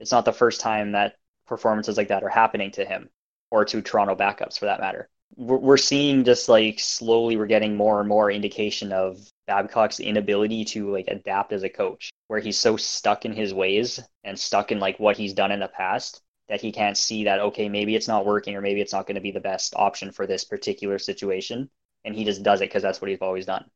[0.00, 3.10] it's not the first time that performances like that are happening to him
[3.52, 5.10] or to Toronto backups for that matter.
[5.36, 10.64] We're, we're seeing just like slowly we're getting more and more indication of Babcock's inability
[10.66, 14.72] to like adapt as a coach, where he's so stuck in his ways and stuck
[14.72, 17.94] in like what he's done in the past that he can't see that okay, maybe
[17.94, 20.44] it's not working or maybe it's not going to be the best option for this
[20.44, 21.68] particular situation,
[22.06, 23.66] and he just does it because that's what he's always done.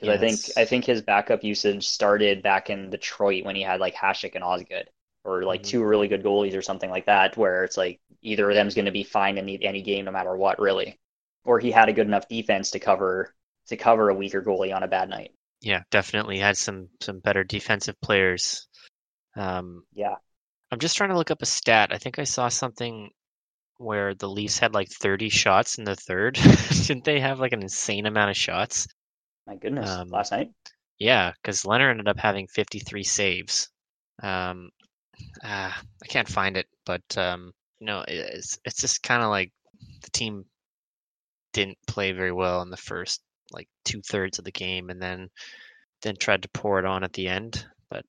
[0.00, 3.78] Because I think I think his backup usage started back in Detroit when he had
[3.78, 4.90] like Hasek and Osgood,
[5.24, 5.64] or like Mhm.
[5.64, 8.86] two really good goalies or something like that, where it's like either of them's going
[8.86, 10.98] to be fine in the- any game no matter what, really,
[11.44, 13.34] or he had a good enough defense to cover
[13.68, 15.32] to cover a weaker goalie on a bad night.
[15.62, 18.68] Yeah, definitely had some some better defensive players.
[19.36, 20.16] Um, Yeah,
[20.70, 21.92] I'm just trying to look up a stat.
[21.92, 23.10] I think I saw something
[23.78, 26.34] where the Leafs had like 30 shots in the third.
[26.86, 28.88] Didn't they have like an insane amount of shots?
[29.46, 30.52] my goodness, Um, last night.
[30.98, 33.70] Yeah, because Leonard ended up having 53 saves.
[34.22, 34.70] Um,
[35.42, 39.52] ah, I can't find it, but um, you know, it's it's just kind of like
[40.02, 40.44] the team
[41.52, 43.20] didn't play very well in the first
[43.52, 45.28] like two thirds of the game, and then
[46.02, 47.64] then tried to pour it on at the end.
[47.90, 48.04] But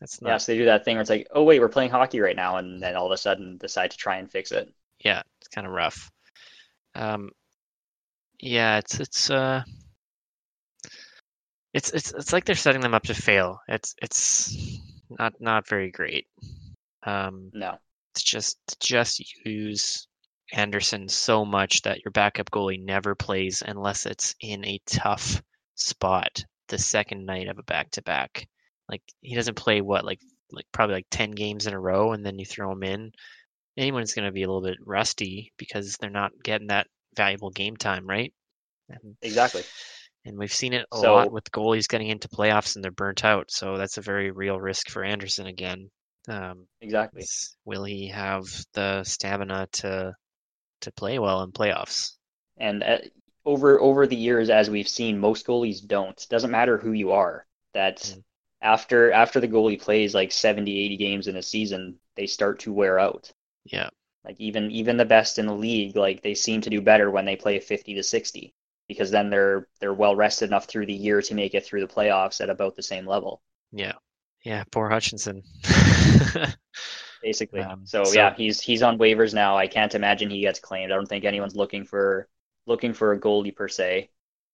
[0.00, 0.28] that's not.
[0.30, 2.36] Yeah, so they do that thing where it's like, oh wait, we're playing hockey right
[2.36, 4.72] now, and then all of a sudden decide to try and fix it.
[5.00, 6.10] yeah, it's kind of rough.
[6.94, 7.30] Um,
[8.40, 9.62] yeah, it's it's uh,
[11.72, 13.60] it's it's it's like they're setting them up to fail.
[13.68, 14.56] It's it's
[15.18, 16.26] not not very great.
[17.02, 17.78] Um, No,
[18.14, 20.06] it's just just use
[20.52, 25.42] Andersen so much that your backup goalie never plays unless it's in a tough
[25.74, 28.48] spot the second night of a back to back.
[28.88, 32.24] Like he doesn't play what like like probably like ten games in a row, and
[32.24, 33.12] then you throw him in.
[33.76, 37.76] Anyone's going to be a little bit rusty because they're not getting that valuable game
[37.76, 38.32] time, right?
[38.88, 39.62] And exactly.
[40.26, 43.24] And we've seen it a So- lot with goalies getting into playoffs and they're burnt
[43.24, 43.50] out.
[43.50, 45.90] So that's a very real risk for Andersen again.
[46.28, 47.24] Um, Exactly.
[47.66, 50.14] will he have the stamina to
[50.80, 52.12] to play well in playoffs?
[52.56, 52.98] And uh,
[53.44, 56.26] over over the years, as we've seen, most goalies don't.
[56.30, 57.46] Doesn't matter who you are.
[57.74, 58.22] That Mm.
[58.62, 62.72] after after the goalie plays like 70, 80 games in a season, they start to
[62.72, 63.30] wear out.
[63.64, 63.90] Yeah,
[64.24, 67.26] Like even even the best in the league, like they seem to do better when
[67.26, 68.54] they play 50 to 60
[68.88, 71.92] because then they're they're well rested enough through the year to make it through the
[71.92, 73.42] playoffs at about the same level,
[73.72, 73.92] yeah,
[74.44, 74.64] yeah.
[74.70, 75.42] Poor Hutchinson.
[77.22, 77.60] basically.
[77.60, 79.56] Um, so, so- yeah, he's he's on waivers now.
[79.56, 80.92] I can't imagine he gets claimed.
[80.92, 82.28] I don't think anyone's looking for
[82.66, 84.10] looking for a goalie per se,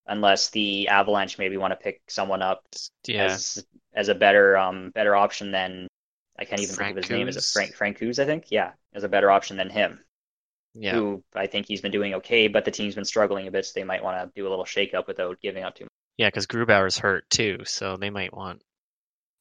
[0.06, 2.64] unless the Avalanche maybe want to pick someone up
[3.06, 3.64] yeah, as
[3.94, 5.88] as a better um better option than
[6.38, 7.28] I can't even think of his name.
[7.28, 7.52] Is it Francouz?
[7.52, 8.46] Frank Frank Coos, I think?
[8.50, 10.00] Yeah, as a better option than him.
[10.74, 10.94] Yeah.
[10.94, 13.72] who I think he's been doing okay, but the team's been struggling a bit, so
[13.74, 15.90] they might want to do a little shake up without giving up too much.
[16.16, 18.62] Yeah, because Grubauer's hurt too, so they might want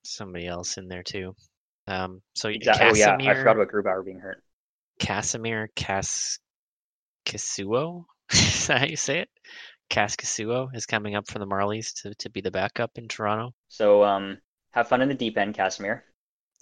[0.04, 1.36] somebody else in there too.
[1.88, 2.88] Um, so Exactly.
[2.88, 4.42] Oh yeah, I Kasimir, forgot about Grubauer being hurt.
[5.00, 6.40] Kasimir Cas
[7.26, 9.30] Kasuo, is that how you say it?
[9.90, 13.54] Kaskasuo is coming up for the Marlies to, to be the backup in Toronto.
[13.70, 14.38] So um,
[14.72, 16.02] have fun in the deep end, Kasimir.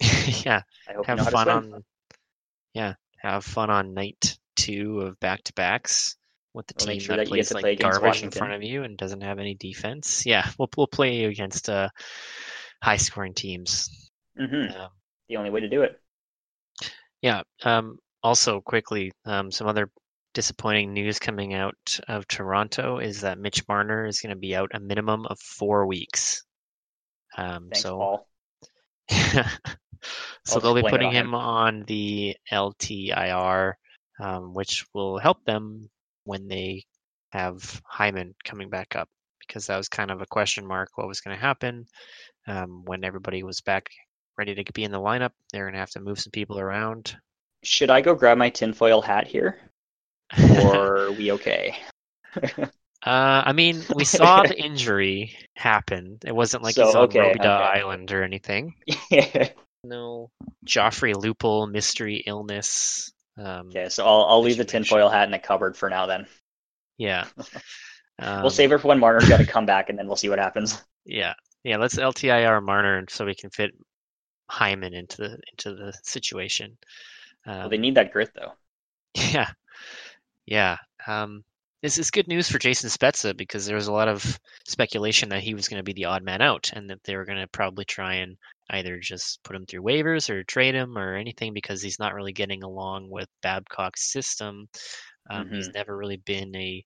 [0.00, 1.84] yeah, I hope have you know fun on
[2.74, 6.16] yeah, have fun on night two of back to backs
[6.54, 8.82] with the We'll team sure that that plays like play garbage in front of you
[8.82, 10.26] and doesn't have any defense.
[10.26, 11.88] Yeah, we'll we'll play you against uh,
[12.82, 13.88] high scoring teams.
[14.36, 14.90] hmm Um,
[15.28, 16.00] The only way to do it.
[17.22, 17.42] Yeah.
[17.64, 19.90] Um, also, quickly, um, some other
[20.34, 24.70] disappointing news coming out of Toronto is that Mitch Marner is going to be out
[24.74, 26.44] a minimum of four weeks.
[27.36, 28.28] Um, Thanks, so, Paul.
[29.10, 29.42] so
[30.50, 31.34] I'll they'll be just blame it putting him him.
[31.34, 33.74] on the LTIR,
[34.20, 35.88] um, which will help them
[36.24, 36.84] when they
[37.30, 39.08] have Hyman coming back up,
[39.40, 41.86] because that was kind of a question mark what was going to happen
[42.46, 43.86] um, when everybody was back
[44.36, 45.32] ready to be in the lineup.
[45.52, 47.16] They're going to have to move some people around.
[47.64, 49.58] Should I go grab my tinfoil hat here,
[50.62, 51.76] or are we okay?
[53.06, 56.18] Uh, I mean, we saw the injury happen.
[56.26, 57.80] It wasn't like So, he's on okay, Robidas okay.
[57.80, 58.74] Island or anything.
[59.84, 60.32] No,
[60.66, 63.12] Joffrey Lupul mystery illness.
[63.38, 66.06] Um, okay, so I'll I'll leave the tinfoil hat in the cupboard for now.
[66.06, 66.26] Then
[66.96, 67.26] yeah.
[68.20, 70.28] Um, we'll save it for when Marner's got to come back, and then we'll see
[70.28, 70.82] what happens.
[71.10, 71.32] Yeah,
[71.64, 71.78] yeah.
[71.78, 73.70] Let's LTIR Marner so we can fit
[74.50, 76.76] Hyman into the into the situation.
[77.46, 78.52] Um, Well, they need that grit though.
[79.32, 79.48] Yeah,
[80.44, 80.76] yeah.
[81.06, 81.44] Um,
[81.80, 85.42] this is good news for Jason Spezza because there was a lot of speculation that
[85.42, 87.46] he was going to be the odd man out, and that they were going to
[87.46, 88.36] probably try and
[88.70, 92.32] either just put him through waivers or trade him or anything because he's not really
[92.32, 94.68] getting along with Babcock's system.
[95.30, 96.84] Um, He's never really been a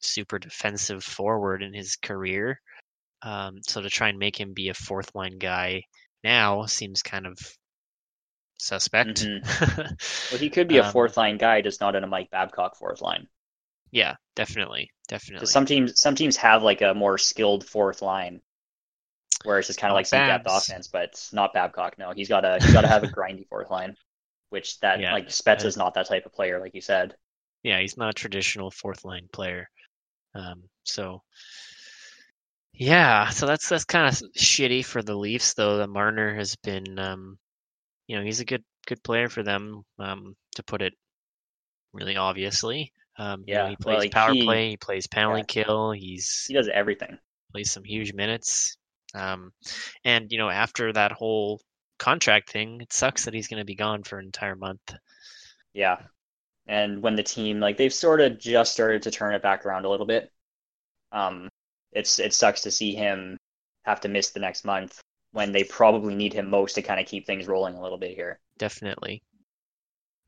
[0.00, 2.60] super defensive forward in his career,
[3.22, 5.82] um, so to try and make him be a fourth line guy
[6.24, 7.38] now seems kind of
[8.58, 9.26] suspect.
[10.30, 12.76] Well, he could be a Um, fourth line guy, just not in a Mike Babcock
[12.76, 13.28] fourth line.
[13.90, 15.46] Yeah, definitely, definitely.
[15.46, 18.40] Some teams, some teams have like a more skilled fourth line,
[19.46, 20.88] where it's just kind of like some depth offense.
[20.88, 21.98] But it's not Babcock.
[21.98, 23.96] No, he's got to he's got to have a grindy fourth line,
[24.50, 27.16] which that Yeah, like is not that type of player, like you said.
[27.62, 29.68] yeah, he's not a traditional fourth line player.
[30.34, 31.22] Um, so
[32.72, 35.78] yeah, so that's that's kind of shitty for the Leafs, though.
[35.78, 37.38] That Marner has been, um,
[38.08, 39.84] you know, he's a good good player for them.
[39.98, 40.94] Um, to put it
[41.92, 45.06] really obviously, um, you know, Yeah, he well, plays like, power he- play, he plays
[45.06, 45.64] penalty yeah.
[45.64, 47.18] kill, he's He does everything.
[47.52, 48.76] plays some huge minutes.
[49.16, 49.52] Um,
[50.04, 51.60] and you know, after that whole
[51.98, 54.94] contract thing, it sucks that he's going to be gone for an entire month.
[55.72, 55.98] Yeah.
[56.66, 59.84] And when the team like they've sort of just started to turn it back around
[59.84, 60.30] a little bit,
[61.12, 61.48] um,
[61.92, 63.38] it's it sucks to see him
[63.84, 65.00] have to miss the next month
[65.32, 68.14] when they probably need him most to kind of keep things rolling a little bit
[68.14, 68.40] here.
[68.58, 69.22] definitely.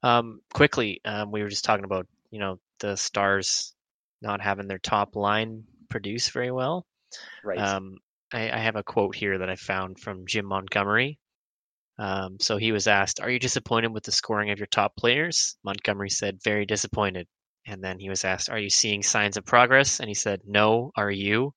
[0.03, 3.75] Um, quickly, um, we were just talking about you know the Stars
[4.23, 6.87] not having their top line produce very well.
[7.43, 7.59] Right.
[7.59, 7.97] Um,
[8.33, 11.19] I, I have a quote here that I found from Jim Montgomery.
[11.99, 15.57] Um, so he was asked, "Are you disappointed with the scoring of your top players?"
[15.65, 17.27] Montgomery said, "Very disappointed."
[17.67, 20.93] And then he was asked, "Are you seeing signs of progress?" And he said, "No.
[20.97, 21.55] Are you?"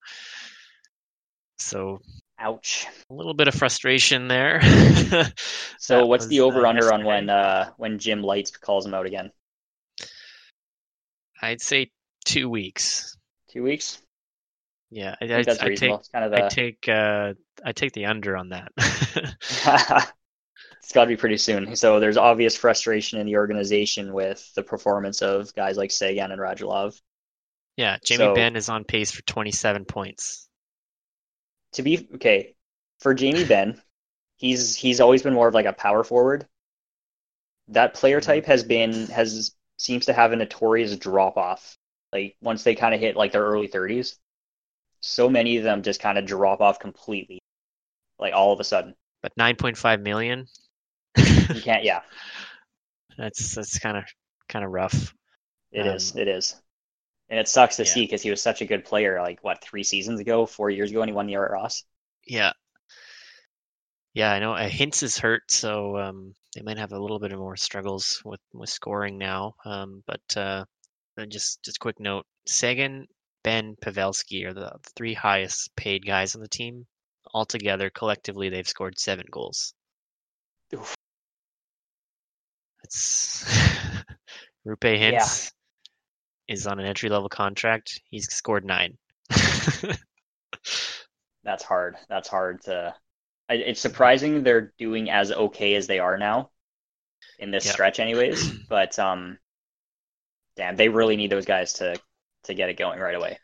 [1.60, 2.00] So
[2.40, 2.88] Ouch.
[3.10, 4.62] a little bit of frustration there.
[5.78, 9.06] So what's the uh, over under on when uh when Jim Lites calls him out
[9.08, 9.32] again?
[11.42, 11.92] I'd say
[12.24, 13.18] two weeks.
[13.50, 14.01] Two weeks?
[14.92, 15.44] Yeah, I, I I, I
[15.76, 17.34] take kind of I a take uh
[17.64, 18.72] I take the under on that.
[20.84, 21.76] it's got to be pretty soon.
[21.76, 26.40] So there's obvious frustration in the organization with the performance of guys like Seguin and
[26.42, 27.00] Radulov.
[27.78, 30.48] Yeah, Jamie So- Benn is on pace for 27 points.
[31.74, 32.56] To be okay,
[33.00, 33.82] for Jamie Benn,
[34.36, 36.46] he's he's always been more of like a power forward.
[37.70, 38.26] That player Mhm.
[38.26, 41.78] type has been has seems to have a notorious drop off.
[42.12, 44.18] Like once they kind of hit like their early 30s,
[45.02, 47.40] so many of them just kind of drop off completely.
[48.20, 48.96] Like all of a sudden.
[49.22, 50.48] But 9.5 million.
[51.54, 52.02] You can't yeah,
[53.18, 54.06] that's that's kind of
[54.48, 55.14] kind of rough.
[55.72, 56.16] it is.
[56.16, 56.56] Um, It is.
[57.30, 57.90] And it sucks to yeah.
[57.92, 60.92] see because he was such a good player like what, 3 seasons ago, 4 years
[60.92, 61.84] ago and he won the Art Ross.
[62.26, 62.54] Yeah.
[64.14, 64.54] Yeah, I know.
[64.54, 68.22] Uh, Hintz is hurt, so um, they might have a little bit of more struggles
[68.26, 69.56] with, with scoring now.
[69.66, 70.66] Um, but uh,
[71.18, 73.08] uh, just just quick note: Seguin,
[73.44, 76.86] Benn, Pavelski are the three highest paid guys on the team.
[77.34, 79.74] Altogether, collectively, they've scored seven goals.
[80.74, 80.96] Oof.
[82.84, 83.44] It's
[84.68, 85.52] Roope Hintz
[86.48, 88.02] is on an entry level contract.
[88.10, 88.98] He's scored nine.
[91.44, 91.96] That's hard.
[92.10, 92.94] That's hard to.
[93.50, 96.52] It's surprising they're doing as okay as they are now
[97.40, 97.72] in this Yeah.
[97.72, 98.52] stretch, anyways.
[98.70, 99.38] But um,
[100.56, 102.00] damn, they really need those guys to
[102.44, 103.38] to get it going right away.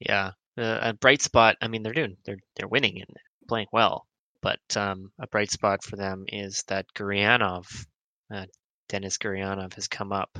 [0.00, 1.56] Yeah, uh, a bright spot.
[1.60, 3.16] I mean, they're doing they're they're winning and
[3.48, 4.06] playing well,
[4.42, 7.86] but um, a bright spot for them is that Gurianov,
[8.32, 8.46] uh,
[8.88, 10.38] Denis Gurianov, has come up,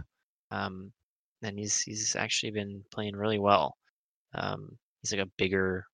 [0.51, 0.93] um,
[1.43, 3.77] and he's he's actually been playing really well.
[4.35, 5.87] Um, he's like a bigger.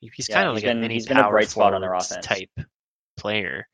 [0.00, 1.80] He's Yeah, kind of he's like a been- mini he's been a bright spot on
[1.80, 2.24] their offense.
[2.26, 2.50] type
[3.16, 3.66] player,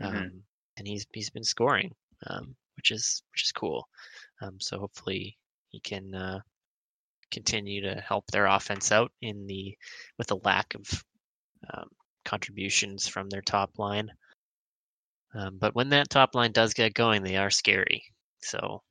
[0.00, 0.06] Mhm.
[0.06, 0.42] um,
[0.76, 1.94] and he's he's been scoring,
[2.28, 3.88] um, which is which is cool.
[4.40, 5.36] Um, so hopefully
[5.70, 6.40] he can uh,
[7.30, 9.76] continue to help their offense out in the
[10.18, 11.04] with the lack of
[11.72, 11.88] um,
[12.24, 14.10] contributions from their top line.
[15.34, 18.02] Um, but when that top line does get going, they are scary.
[18.42, 18.82] So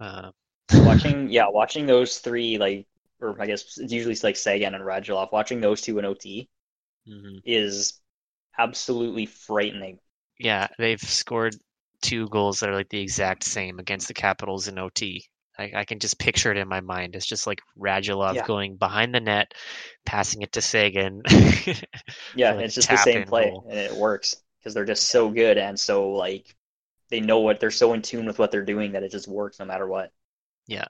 [0.00, 0.30] uh,
[0.72, 2.86] watching, yeah, watching those three, like,
[3.20, 6.48] or I guess it's usually like Seguin and Radulov, watching those two in OT
[7.08, 7.40] mhm.
[7.44, 8.00] is
[8.58, 9.98] absolutely frightening.
[10.38, 11.56] yeah, they've scored
[12.02, 15.24] two goals that are like the exact same against the Capitals in OT.
[15.58, 17.16] I, I can just picture it in my mind.
[17.16, 18.44] It's just like Radulov Yeah.
[18.44, 19.54] going behind the net,
[20.06, 21.22] passing it to Seguin.
[22.32, 23.66] Yeah, like, it's just the same play, goal.
[23.68, 26.54] and it works because they're just so good and so like
[27.10, 29.58] they know what they're so in tune with what they're doing that it just works
[29.58, 30.12] no matter what.
[30.66, 30.86] Yeah.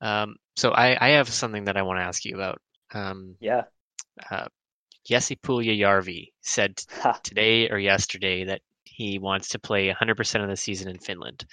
[0.00, 2.60] Um, so I, I have something that I want to ask you about.
[2.92, 3.66] Um, Yeah.
[4.30, 4.46] uh,
[5.06, 6.80] Jesse Puljujärvi said
[7.22, 11.46] today or yesterday that he wants to play 100% of the season in Finland.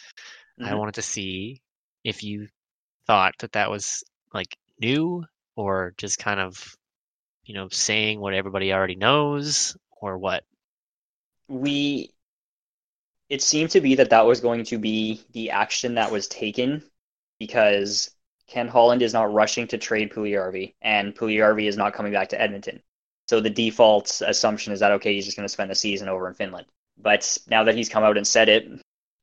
[0.64, 0.76] I Mhm.
[0.76, 1.62] wanted to see
[2.04, 2.47] if you
[3.08, 5.26] thought that that was like new
[5.56, 6.76] or just kind of,
[7.43, 10.43] you know, saying what everybody already knows or what.
[11.47, 12.12] we
[13.30, 16.84] it seemed to be that that was going to be the action that was taken
[17.39, 18.12] because
[18.47, 22.41] Ken Holland is not rushing to trade Puljujärvi and Puljujärvi is not coming back to
[22.41, 22.82] Edmonton.
[23.28, 26.28] So the default assumption is that okay, he's just going to spend the season over
[26.28, 26.68] in Finland.
[26.97, 28.68] But now that he's come out and said it,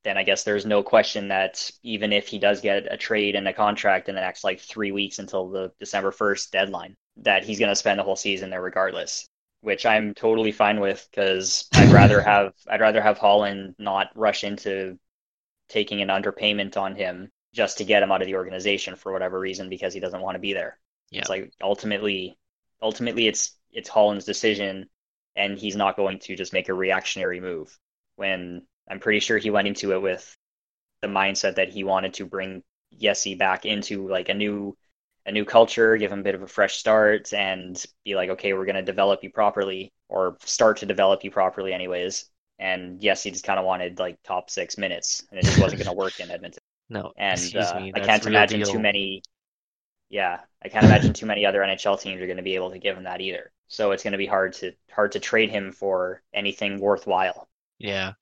[0.07, 3.47] then I guess there's no question that even if he does get a trade and
[3.49, 7.59] a contract in the next like 3 weeks until the December 1st deadline, that he's
[7.59, 9.27] going to spend the whole season there regardless
[9.67, 14.45] which I'm totally fine with because I'd rather have I'd rather have Holland not rush
[14.45, 14.97] into
[15.69, 19.41] taking an underpayment on him just to get him out of the organization for whatever
[19.41, 20.79] reason because he doesn't want to be there.
[21.11, 21.21] Yeah.
[21.21, 22.39] It's like ultimately
[22.81, 24.89] ultimately it's it's Holland's decision
[25.35, 27.77] and he's not going to just make a reactionary move
[28.15, 30.37] when I'm pretty sure he went into it with
[31.03, 32.63] the mindset that he wanted to bring
[33.01, 34.77] Jesse back into like a new
[35.27, 38.53] a new culture, give him a bit of a fresh start, and be like, okay,
[38.53, 42.31] we're going to develop you properly, or start to develop you properly, anyways.
[42.61, 45.83] And yes, he just kind of wanted like top six minutes, and it just wasn't
[45.83, 46.61] going to work in Edmonton.
[46.89, 47.93] No, And uh, me.
[47.97, 48.71] I can't imagine deal.
[48.71, 49.21] too many.
[50.09, 52.79] Yeah, I can't imagine too many other NHL teams are going to be able to
[52.79, 53.51] give him that either.
[53.67, 57.49] So it's going to be hard to hard to trade him for anything worthwhile.
[57.79, 58.13] Yeah.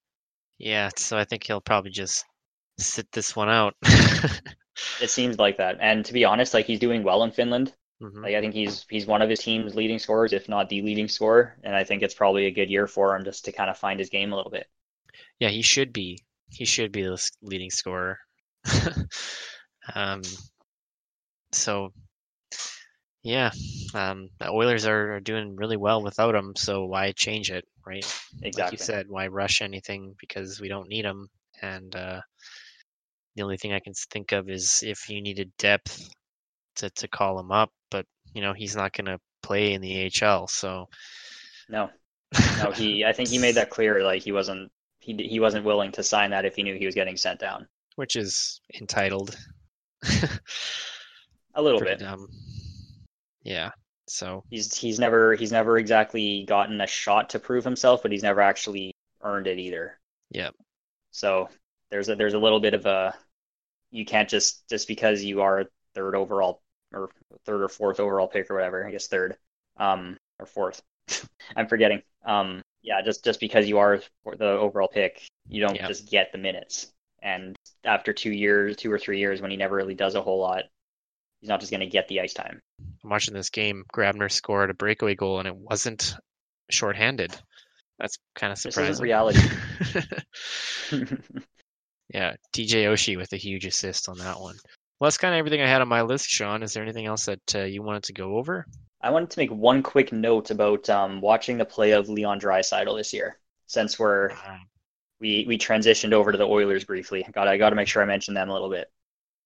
[0.64, 2.24] Yeah, so I think he'll probably just
[2.78, 3.74] sit this one out.
[5.00, 5.76] It seems like that.
[5.80, 7.72] And to be honest, like he's doing well in Finland.
[8.02, 8.22] Mhm.
[8.22, 11.06] Like I think he's he's one of his team's leading scorers, if not the leading
[11.06, 11.56] scorer.
[11.62, 14.00] And I think it's probably a good year for him just to kind of find
[14.00, 14.66] his game a little bit.
[15.38, 16.18] Yeah, he should be.
[16.50, 18.18] He should be the leading scorer.
[19.94, 20.22] um,
[21.52, 21.92] so,
[23.25, 23.51] yeah,
[23.95, 26.55] um, the Oilers are, are doing really well without him.
[26.57, 28.05] So why change it, right?
[28.43, 28.62] Exactly.
[28.62, 31.29] Like you said, why rush anything because we don't need him.
[31.62, 32.20] And uh,
[33.35, 36.09] the only thing I can think of is if you needed depth
[36.77, 40.11] to to call him up, but you know he's not going to play in the
[40.22, 40.47] AHL.
[40.49, 40.89] So
[41.68, 41.91] No,
[42.62, 43.05] no, he.
[43.05, 44.03] I think he made that clear.
[44.05, 44.70] Like he wasn't
[45.01, 47.66] he he wasn't willing to sign that if he knew he was getting sent down.
[47.97, 49.35] which is entitled.
[51.55, 52.01] A little Pretty bit.
[52.01, 52.29] dumb.
[53.45, 53.70] Yeah.
[54.07, 58.22] So He's he's never he's never exactly gotten a shot to prove himself, but he's
[58.22, 60.01] never actually earned it either.
[60.30, 60.51] yeah,
[61.11, 61.49] So
[61.90, 63.14] there's a there's a little bit of a
[63.90, 67.11] you can't just just because you are third overall or
[67.47, 69.36] third or fourth overall pick or whatever, I guess third,
[69.78, 70.82] um, or fourth.
[71.57, 72.03] I'm forgetting.
[72.24, 74.01] Um, yeah, just just because you are
[74.38, 75.86] the overall pick, you don't Yeah.
[75.86, 76.92] just get the minutes.
[77.22, 80.40] And after two years, two or three years, when he never really does a whole
[80.40, 80.64] lot,
[81.45, 82.62] he's not just going to get the ice time.
[82.80, 83.84] I'm watching this game.
[83.95, 86.16] Grabner scored a breakaway goal, and it wasn't
[86.70, 87.36] shorthanded.
[87.99, 88.84] That's kind of surprising.
[88.84, 89.40] This isn't reality.
[92.14, 94.57] yeah, TJ Oshie with a huge assist on that one.
[94.99, 96.62] Well, that's kind of everything I had on my list, Sean.
[96.62, 98.64] Is there anything else that uh, you wanted to go over?
[99.03, 102.97] I wanted to make one quick note about um, watching the play of Leon Draisaitl
[102.97, 104.30] this year, since we're
[105.20, 107.26] we we transitioned over to the Oilers briefly.
[107.32, 108.90] Got I got to make sure I mention them a little bit.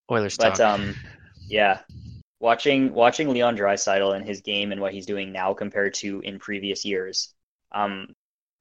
[0.09, 0.61] Oilers But talk.
[0.61, 0.94] um,
[1.49, 1.80] yeah,
[2.40, 6.38] watching watching Leon Draisaitl and his game and what he's doing now compared to in
[6.38, 7.34] previous years,
[7.72, 8.09] um,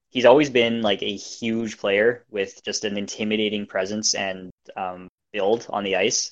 [0.09, 5.67] he's always been like a huge player with just an intimidating presence and um, build
[5.69, 6.31] on the ice.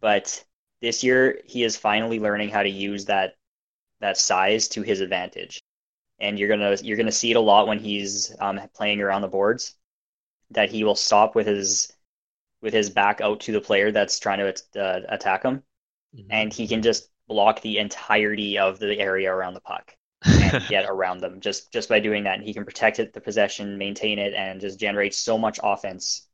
[0.00, 0.44] But
[0.80, 3.34] this year, he is finally learning how to use that
[4.00, 5.60] that size to his advantage,
[6.18, 9.28] and you're gonna you're gonna see it a lot when he's um, playing around the
[9.28, 9.74] boards.
[10.50, 11.90] That he will stop with his
[12.64, 15.62] with his back out to the player that's trying to uh, attack him,
[16.16, 16.26] Mhm.
[16.30, 20.86] and he can just block the entirety of the area around the puck and get
[20.88, 22.36] around them just just by doing that.
[22.38, 26.26] And he can protect it, the possession, maintain it, and just generate so much offense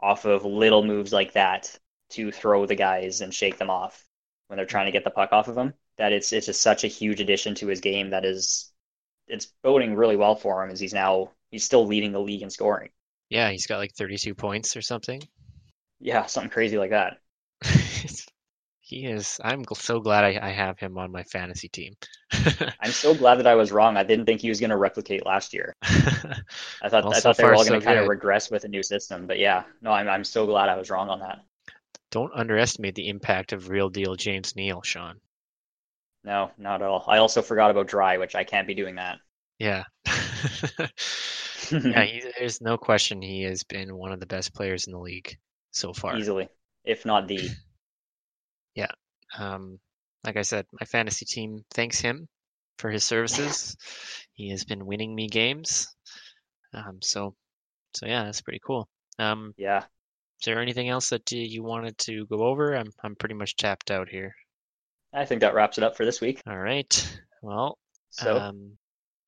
[0.00, 1.76] off of little moves like that
[2.10, 4.04] to throw the guys and shake them off
[4.48, 5.74] when they're trying to get the puck off of him.
[5.98, 8.72] That it's it's just such a huge addition to his game that is
[9.28, 12.50] it's boding really well for him as he's now he's still leading the league in
[12.50, 12.90] scoring.
[13.28, 15.22] yeah, he's got like 32 points or something.
[16.00, 17.18] Yeah, something crazy like that.
[18.80, 19.40] he is.
[19.44, 21.94] I'm so glad I, I have him on my fantasy team.
[22.80, 23.96] I'm so glad that I was wrong.
[23.96, 25.76] I didn't think he was going to replicate last year.
[25.82, 28.64] I thought Well, I so they were all going so to kind of regress with
[28.64, 31.38] a new system, but yeah, no, I'm I'm so glad I was wrong on that.
[32.10, 35.20] Don't underestimate the impact of real deal James Neal, Sean.
[36.24, 37.04] No, not at all.
[37.06, 39.18] I also forgot about dry, which I can't be doing that.
[39.58, 39.84] Yeah.
[41.70, 44.98] yeah, he, there's no question he has been one of the best players in the
[44.98, 45.36] league
[45.70, 46.16] so far.
[46.16, 46.48] Easily,
[46.84, 47.48] if not the.
[48.74, 48.90] Yeah.
[49.38, 49.78] Um,
[50.24, 52.28] like I said, my fantasy team thanks him
[52.78, 53.76] for his services.
[54.34, 55.88] he has been winning me games.
[56.72, 57.34] Um, so,
[57.94, 58.88] so yeah, that's pretty cool.
[59.18, 59.84] Um, Yeah,
[60.40, 62.74] is there anything else that you wanted to go over?
[62.74, 64.34] I'm I'm pretty much tapped out here.
[65.12, 66.40] I think that wraps it up for this week.
[66.46, 67.20] All right.
[67.42, 67.78] Well,
[68.10, 68.78] So um,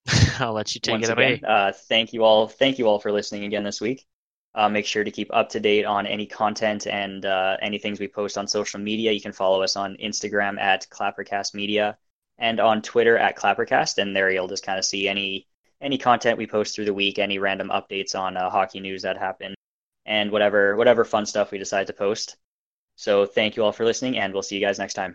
[0.39, 1.35] I'll let you take it away.
[1.35, 2.49] again, uh, thank you all.
[2.49, 4.07] Thank you all for listening again this week.
[4.55, 7.99] Uh, make sure to keep up to date on any content and uh, any things
[7.99, 9.11] we post on social media.
[9.11, 11.97] You can follow us on Instagram at Clappercast Media
[12.39, 15.47] and on Twitter at Clappercast, and there you'll just kind of see any
[15.81, 19.19] any content we post through the week, any random updates on uh, hockey news that
[19.19, 19.55] happen,
[20.07, 22.37] and whatever whatever fun stuff we decide to post.
[22.97, 25.11] So thank you all for listening, and we'll see you guys next time.